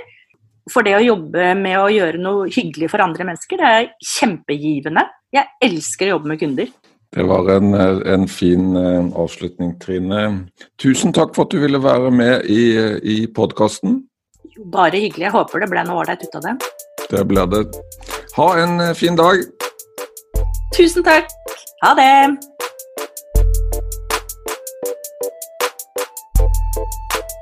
For 0.71 0.85
det 0.85 0.99
å 0.99 1.03
jobbe 1.07 1.55
med 1.57 1.79
å 1.81 1.89
gjøre 1.89 2.21
noe 2.21 2.53
hyggelig 2.53 2.91
for 2.93 3.01
andre 3.07 3.25
mennesker, 3.31 3.57
det 3.57 3.73
er 3.79 3.91
kjempegivende. 4.19 5.07
Jeg 5.33 5.49
elsker 5.71 6.11
å 6.11 6.19
jobbe 6.19 6.35
med 6.35 6.43
kunder. 6.43 6.69
Det 7.17 7.23
var 7.27 7.49
en, 7.51 7.75
en 7.75 8.29
fin 8.29 8.77
uh, 8.77 9.11
avslutning, 9.19 9.73
Trine. 9.83 10.47
Tusen 10.83 11.13
takk 11.13 11.35
for 11.35 11.49
at 11.49 11.51
du 11.51 11.59
ville 11.59 11.83
være 11.83 12.11
med 12.15 12.47
i, 12.47 12.63
i 13.03 13.17
podkasten. 13.27 14.05
Bare 14.71 14.95
hyggelig. 14.95 15.25
Jeg 15.25 15.35
håper 15.35 15.65
det 15.65 15.71
ble 15.73 15.83
noe 15.89 16.05
ålreit 16.05 16.23
ut 16.23 16.37
av 16.39 16.47
det. 16.47 16.55
Det 17.11 17.25
ble 17.27 17.47
det. 17.51 17.65
Ha 18.37 18.47
en 18.63 18.95
fin 18.95 19.19
dag. 19.19 19.43
Tusen 20.77 21.03
takk. 21.03 21.27
Ha 21.83 21.95
det. 21.99 22.39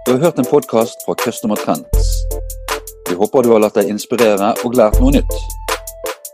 Du 0.06 0.12
har 0.14 0.18
hørt 0.18 0.38
en 0.38 0.48
podkast 0.48 1.04
fra 1.04 1.14
Customer 1.14 1.56
Trends. 1.60 2.08
Vi 3.10 3.20
håper 3.20 3.44
du 3.44 3.52
har 3.52 3.60
latt 3.60 3.76
deg 3.76 3.92
inspirere 3.92 4.54
og 4.64 4.80
lært 4.80 4.96
noe 5.02 5.18
nytt. 5.20 5.57